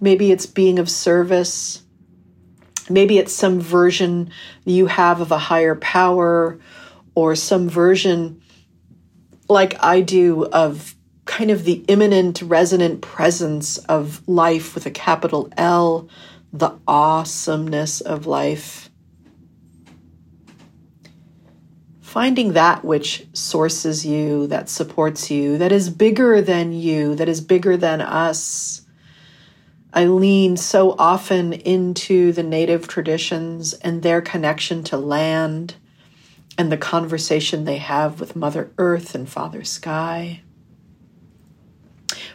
Maybe 0.01 0.31
it's 0.31 0.45
being 0.45 0.79
of 0.79 0.89
service. 0.89 1.83
Maybe 2.89 3.17
it's 3.17 3.33
some 3.33 3.61
version 3.61 4.31
you 4.65 4.87
have 4.87 5.21
of 5.21 5.31
a 5.31 5.37
higher 5.37 5.75
power 5.75 6.59
or 7.15 7.35
some 7.35 7.69
version 7.69 8.41
like 9.49 9.81
I 9.83 10.01
do 10.01 10.45
of 10.45 10.95
kind 11.25 11.51
of 11.51 11.63
the 11.65 11.85
imminent 11.87 12.41
resonant 12.41 13.01
presence 13.01 13.77
of 13.77 14.25
life 14.27 14.73
with 14.73 14.85
a 14.85 14.91
capital 14.91 15.49
L, 15.57 16.09
the 16.53 16.77
awesomeness 16.87 18.01
of 18.01 18.25
life. 18.25 18.86
Finding 22.07 22.53
that 22.53 22.85
which 22.85 23.27
sources 23.33 24.05
you, 24.05 24.47
that 24.47 24.69
supports 24.69 25.29
you, 25.29 25.57
that 25.57 25.73
is 25.73 25.89
bigger 25.89 26.41
than 26.41 26.71
you, 26.71 27.13
that 27.13 27.27
is 27.27 27.41
bigger 27.41 27.75
than 27.75 27.99
us. 27.99 28.83
I 29.93 30.05
lean 30.05 30.55
so 30.55 30.95
often 30.97 31.51
into 31.51 32.31
the 32.31 32.43
native 32.43 32.87
traditions 32.87 33.73
and 33.73 34.03
their 34.03 34.21
connection 34.21 34.85
to 34.85 34.95
land 34.95 35.75
and 36.57 36.71
the 36.71 36.77
conversation 36.77 37.65
they 37.65 37.75
have 37.75 38.21
with 38.21 38.37
Mother 38.37 38.71
Earth 38.77 39.13
and 39.13 39.27
Father 39.27 39.65
Sky. 39.65 40.43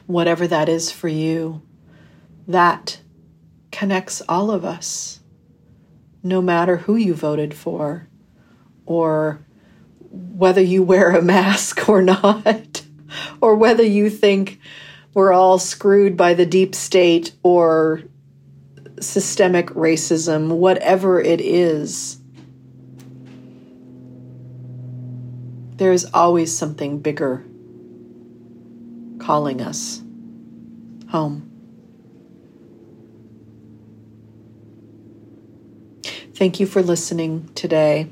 Whatever 0.05 0.47
that 0.47 0.69
is 0.69 0.93
for 0.93 1.09
you, 1.09 1.63
that 2.47 3.01
connects 3.71 4.21
all 4.29 4.51
of 4.51 4.67
us, 4.67 5.21
no 6.23 6.43
matter 6.43 6.77
who 6.77 6.95
you 6.95 7.15
voted 7.15 7.55
for 7.55 8.07
or 8.85 9.41
whether 10.13 10.61
you 10.61 10.83
wear 10.83 11.11
a 11.11 11.23
mask 11.23 11.89
or 11.89 12.03
not, 12.03 12.83
or 13.41 13.57
whether 13.57 13.83
you 13.83 14.11
think 14.11 14.61
we're 15.15 15.33
all 15.33 15.59
screwed 15.59 16.17
by 16.17 16.35
the 16.35 16.47
deep 16.47 16.75
state 16.75 17.33
or 17.43 18.03
systemic 19.01 19.67
racism, 19.69 20.49
whatever 20.49 21.21
it 21.21 21.41
is, 21.41 22.19
there 25.77 25.93
is 25.93 26.09
always 26.15 26.57
something 26.57 27.01
bigger 27.01 27.45
calling 29.19 29.61
us 29.61 30.03
home. 31.09 31.49
Thank 36.35 36.59
you 36.59 36.67
for 36.67 36.83
listening 36.83 37.51
today. 37.55 38.11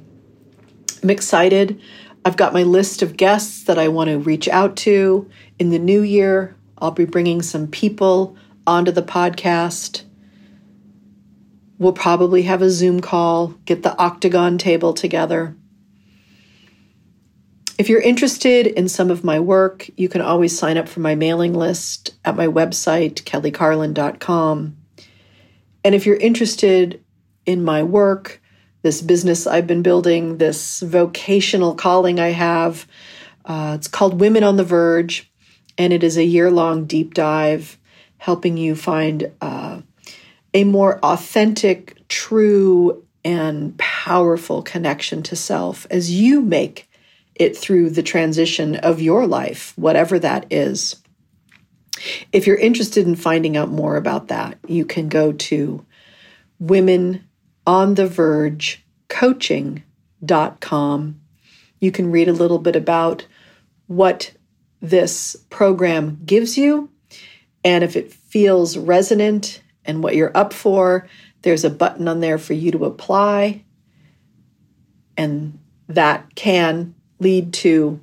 I'm 1.02 1.10
excited. 1.10 1.80
I've 2.24 2.36
got 2.36 2.52
my 2.52 2.62
list 2.62 3.02
of 3.02 3.16
guests 3.16 3.64
that 3.64 3.78
I 3.78 3.88
want 3.88 4.10
to 4.10 4.18
reach 4.18 4.48
out 4.48 4.76
to 4.78 5.30
in 5.58 5.70
the 5.70 5.78
new 5.78 6.02
year. 6.02 6.56
I'll 6.78 6.90
be 6.90 7.06
bringing 7.06 7.40
some 7.42 7.66
people 7.66 8.36
onto 8.66 8.90
the 8.90 9.02
podcast. 9.02 10.02
We'll 11.78 11.94
probably 11.94 12.42
have 12.42 12.60
a 12.60 12.70
Zoom 12.70 13.00
call, 13.00 13.54
get 13.64 13.82
the 13.82 13.96
octagon 13.96 14.58
table 14.58 14.92
together. 14.92 15.56
If 17.78 17.88
you're 17.88 18.02
interested 18.02 18.66
in 18.66 18.90
some 18.90 19.10
of 19.10 19.24
my 19.24 19.40
work, 19.40 19.88
you 19.96 20.10
can 20.10 20.20
always 20.20 20.58
sign 20.58 20.76
up 20.76 20.86
for 20.86 21.00
my 21.00 21.14
mailing 21.14 21.54
list 21.54 22.14
at 22.26 22.36
my 22.36 22.46
website, 22.46 23.22
kellycarlin.com. 23.22 24.76
And 25.82 25.94
if 25.94 26.04
you're 26.04 26.16
interested 26.16 27.02
in 27.46 27.64
my 27.64 27.82
work, 27.82 28.42
this 28.82 29.02
business 29.02 29.46
I've 29.46 29.66
been 29.66 29.82
building, 29.82 30.38
this 30.38 30.80
vocational 30.80 31.74
calling 31.74 32.18
I 32.18 32.28
have, 32.28 32.86
uh, 33.44 33.74
it's 33.76 33.88
called 33.88 34.20
Women 34.20 34.44
on 34.44 34.56
the 34.56 34.64
Verge, 34.64 35.30
and 35.78 35.92
it 35.92 36.02
is 36.02 36.16
a 36.16 36.24
year 36.24 36.50
long 36.50 36.84
deep 36.84 37.14
dive 37.14 37.78
helping 38.18 38.56
you 38.56 38.74
find 38.74 39.32
uh, 39.40 39.80
a 40.52 40.64
more 40.64 40.98
authentic, 41.02 42.06
true, 42.08 43.04
and 43.24 43.76
powerful 43.78 44.62
connection 44.62 45.22
to 45.22 45.36
self 45.36 45.86
as 45.90 46.10
you 46.10 46.40
make 46.40 46.88
it 47.34 47.56
through 47.56 47.90
the 47.90 48.02
transition 48.02 48.76
of 48.76 49.00
your 49.00 49.26
life, 49.26 49.72
whatever 49.76 50.18
that 50.18 50.46
is. 50.50 51.02
If 52.32 52.46
you're 52.46 52.56
interested 52.56 53.06
in 53.06 53.16
finding 53.16 53.56
out 53.56 53.70
more 53.70 53.96
about 53.96 54.28
that, 54.28 54.58
you 54.66 54.84
can 54.84 55.08
go 55.08 55.32
to 55.32 55.84
Women 56.58 57.26
on 57.66 57.94
the 57.94 58.06
Verge 58.06 58.84
coaching.com. 59.08 59.84
You 61.80 61.92
can 61.92 62.10
read 62.10 62.28
a 62.28 62.32
little 62.32 62.58
bit 62.58 62.76
about 62.76 63.26
what 63.86 64.32
this 64.80 65.36
program 65.50 66.20
gives 66.24 66.56
you. 66.56 66.90
And 67.64 67.84
if 67.84 67.96
it 67.96 68.12
feels 68.12 68.78
resonant 68.78 69.62
and 69.84 70.02
what 70.02 70.16
you're 70.16 70.36
up 70.36 70.52
for, 70.52 71.08
there's 71.42 71.64
a 71.64 71.70
button 71.70 72.08
on 72.08 72.20
there 72.20 72.38
for 72.38 72.54
you 72.54 72.70
to 72.72 72.84
apply. 72.84 73.64
And 75.16 75.58
that 75.88 76.34
can 76.34 76.94
lead 77.18 77.52
to 77.52 78.00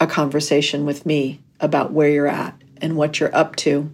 a 0.00 0.06
conversation 0.06 0.86
with 0.86 1.04
me 1.04 1.40
about 1.60 1.92
where 1.92 2.08
you're 2.08 2.26
at 2.26 2.60
and 2.80 2.96
what 2.96 3.20
you're 3.20 3.34
up 3.34 3.56
to. 3.56 3.90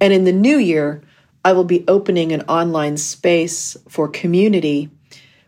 And 0.00 0.12
in 0.12 0.24
the 0.24 0.32
new 0.32 0.56
year, 0.58 1.02
I 1.48 1.52
will 1.52 1.64
be 1.64 1.82
opening 1.88 2.32
an 2.32 2.42
online 2.42 2.98
space 2.98 3.74
for 3.88 4.06
community 4.06 4.90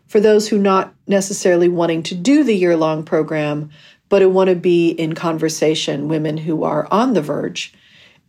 for 0.07 0.19
those 0.19 0.47
who 0.47 0.57
not 0.57 0.95
necessarily 1.05 1.69
wanting 1.69 2.01
to 2.01 2.15
do 2.15 2.43
the 2.43 2.55
year 2.55 2.75
long 2.75 3.03
program, 3.03 3.69
but 4.09 4.23
who 4.23 4.29
want 4.31 4.49
to 4.49 4.55
be 4.55 4.89
in 4.89 5.13
conversation, 5.13 6.07
women 6.07 6.37
who 6.37 6.63
are 6.63 6.87
on 6.89 7.13
the 7.13 7.21
verge 7.21 7.75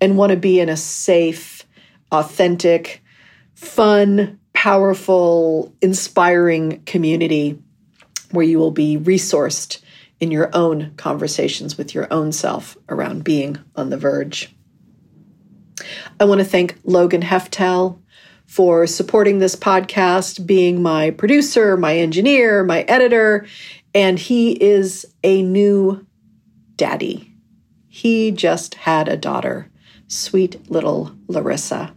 and 0.03 0.19
want 0.19 0.33
to 0.33 0.37
be 0.37 0.61
in 0.61 0.69
a 0.69 0.77
safe, 0.77 1.63
authentic, 2.11 3.03
fun, 3.55 4.39
powerful, 4.53 5.75
inspiring 5.81 6.83
community 6.85 7.59
where 8.33 8.45
you 8.45 8.59
will 8.59 8.71
be 8.71 8.99
resourced 8.99 9.81
in 10.21 10.31
your 10.31 10.51
own 10.53 10.93
conversations 10.99 11.79
with 11.79 11.95
your 11.95 12.07
own 12.13 12.33
self 12.33 12.77
around 12.91 13.25
being 13.25 13.57
on 13.75 13.89
the 13.89 13.97
verge. 13.97 14.55
I 16.21 16.25
want 16.25 16.41
to 16.41 16.45
thank 16.45 16.79
Logan 16.85 17.23
Heftel 17.23 17.99
for 18.47 18.87
supporting 18.87 19.39
this 19.39 19.57
podcast, 19.57 20.47
being 20.47 20.83
my 20.83 21.11
producer, 21.11 21.77
my 21.77 21.97
engineer, 21.97 22.63
my 22.65 22.83
editor, 22.83 23.47
and 23.95 24.19
he 24.19 24.53
is 24.53 25.07
a 25.25 25.43
new 25.43 26.07
daddy. 26.77 27.33
He 27.89 28.31
just 28.31 28.75
had 28.75 29.09
a 29.09 29.17
daughter, 29.17 29.71
sweet 30.07 30.71
little 30.71 31.17
Larissa. 31.29 31.95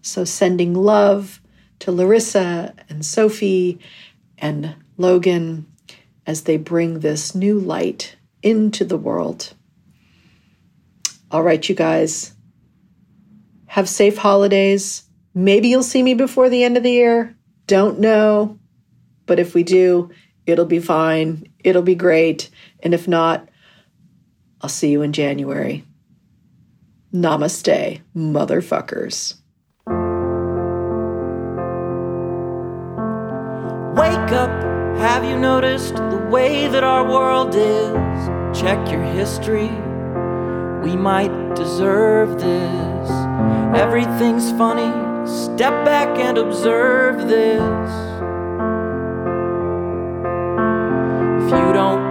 So, 0.00 0.24
sending 0.24 0.74
love 0.74 1.40
to 1.78 1.92
Larissa 1.92 2.74
and 2.88 3.04
Sophie 3.04 3.78
and 4.38 4.74
Logan 4.96 5.66
as 6.26 6.42
they 6.42 6.56
bring 6.56 7.00
this 7.00 7.34
new 7.34 7.58
light 7.58 8.16
into 8.42 8.84
the 8.84 8.96
world. 8.96 9.54
All 11.30 11.42
right, 11.42 11.68
you 11.68 11.74
guys, 11.74 12.34
have 13.72 13.88
safe 13.88 14.18
holidays. 14.18 15.04
Maybe 15.32 15.68
you'll 15.68 15.82
see 15.82 16.02
me 16.02 16.12
before 16.12 16.50
the 16.50 16.62
end 16.62 16.76
of 16.76 16.82
the 16.82 16.92
year. 16.92 17.34
Don't 17.66 18.00
know. 18.00 18.58
But 19.24 19.38
if 19.38 19.54
we 19.54 19.62
do, 19.62 20.10
it'll 20.44 20.66
be 20.66 20.78
fine. 20.78 21.46
It'll 21.64 21.80
be 21.80 21.94
great. 21.94 22.50
And 22.80 22.92
if 22.92 23.08
not, 23.08 23.48
I'll 24.60 24.68
see 24.68 24.90
you 24.90 25.00
in 25.00 25.14
January. 25.14 25.86
Namaste, 27.14 28.02
motherfuckers. 28.14 29.36
Wake 33.96 34.32
up, 34.32 34.50
have 34.98 35.24
you 35.24 35.38
noticed 35.38 35.94
the 35.96 36.28
way 36.30 36.68
that 36.68 36.84
our 36.84 37.08
world 37.08 37.54
is? 37.54 38.60
Check 38.60 38.90
your 38.90 39.02
history, 39.02 39.70
we 40.84 40.94
might 40.94 41.54
deserve 41.54 42.38
this. 42.38 42.91
Everything's 43.74 44.50
funny, 44.52 44.90
step 45.26 45.84
back 45.84 46.18
and 46.18 46.38
observe 46.38 47.28
this. 47.28 47.60
If 51.44 51.50
you 51.50 51.72
don't 51.72 52.01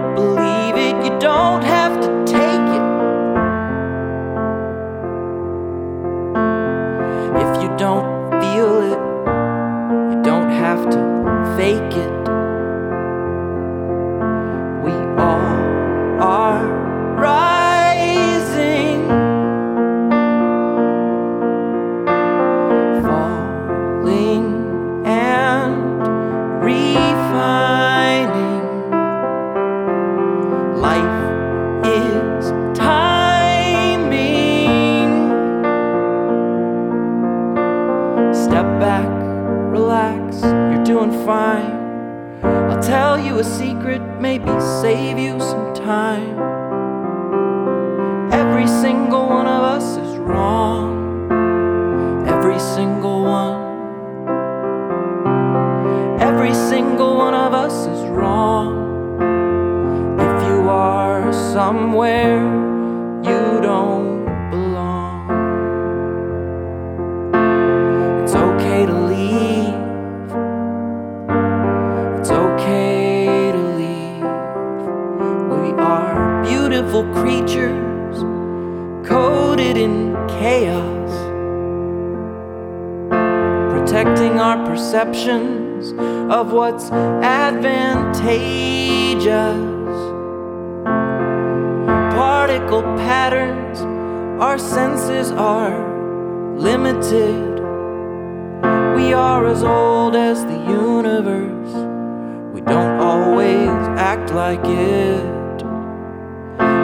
it. 104.92 105.62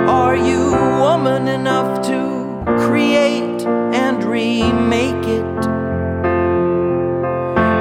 Are 0.09 0.37
you 0.37 0.71
woman 0.99 1.49
enough 1.49 2.03
to 2.07 2.65
create 2.85 3.63
and 3.95 4.25
remake 4.25 5.27
it? 5.27 5.67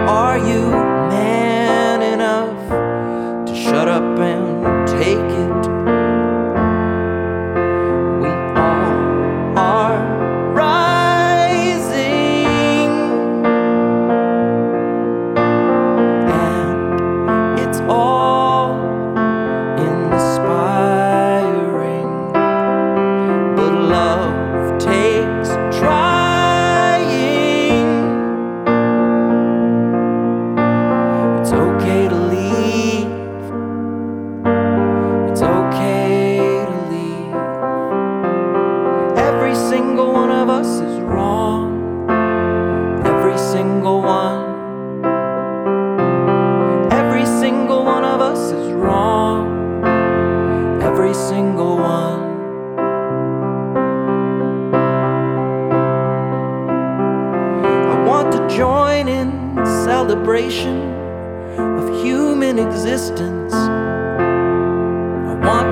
Are 0.07 0.38
you 0.38 0.86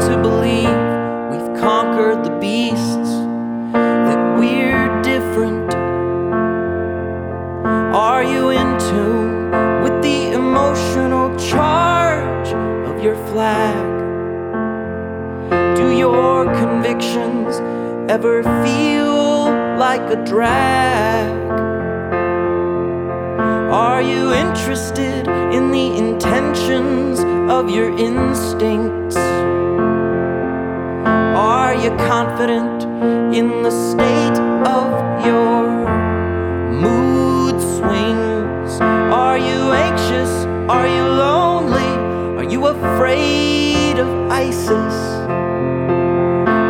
to 0.05 0.21
believe 0.21 0.77
we've 1.31 1.59
conquered 1.59 2.23
the 2.23 2.37
beasts, 2.39 3.09
that 3.73 4.37
we're 4.37 5.01
different. 5.01 5.73
Are 7.95 8.23
you 8.23 8.51
in 8.51 8.77
tune 8.77 9.49
with 9.81 10.03
the 10.03 10.33
emotional 10.33 11.35
charge 11.37 12.49
of 12.87 13.03
your 13.03 13.15
flag? 13.29 13.83
Do 15.75 15.97
your 15.97 16.45
convictions 16.53 17.59
ever 18.07 18.43
feel 18.63 19.49
like 19.79 20.07
a 20.11 20.23
drag? 20.23 21.31
Are 23.73 24.03
you 24.03 24.33
interested 24.33 25.27
in 25.27 25.71
the 25.71 25.97
intentions 25.97 27.21
of 27.49 27.71
your 27.71 27.89
instincts? 27.97 29.24
Are 31.85 31.91
you 31.91 31.97
confident 31.97 32.81
in 33.35 33.61
the 33.61 33.69
state 33.69 34.39
of 34.65 35.23
your 35.23 35.87
mood 36.71 37.61
swings? 37.61 38.81
Are 38.81 39.37
you 39.37 39.71
anxious? 39.71 40.31
Are 40.67 40.87
you 40.87 41.03
lonely? 41.03 42.39
Are 42.39 42.43
you 42.43 42.65
afraid 42.65 43.99
of 43.99 44.31
ISIS? 44.31 44.95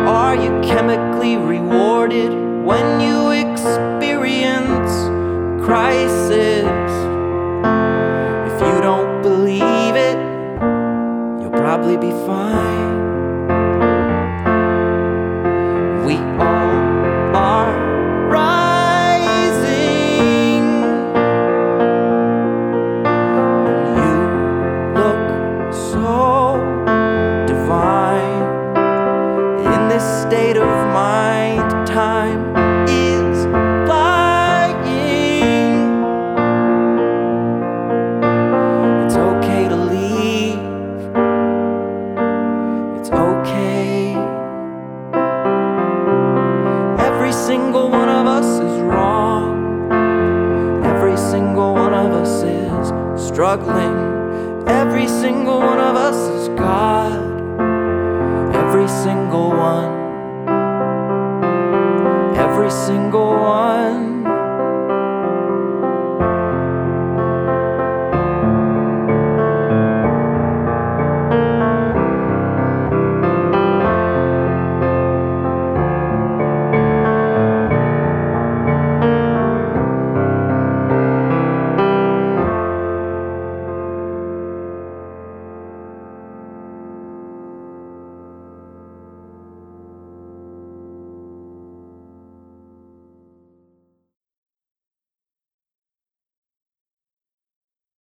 Are 0.06 0.36
you 0.36 0.50
chemically 0.60 1.38
rewarded 1.38 2.32
when 2.62 3.00
you 3.00 3.30
experience 3.30 4.92
crisis? 5.64 6.66
If 8.52 8.60
you 8.60 8.80
don't 8.82 9.22
believe 9.22 9.96
it, 9.96 10.18
you'll 11.40 11.58
probably 11.58 11.96
be 11.96 12.10
fine. 12.26 12.95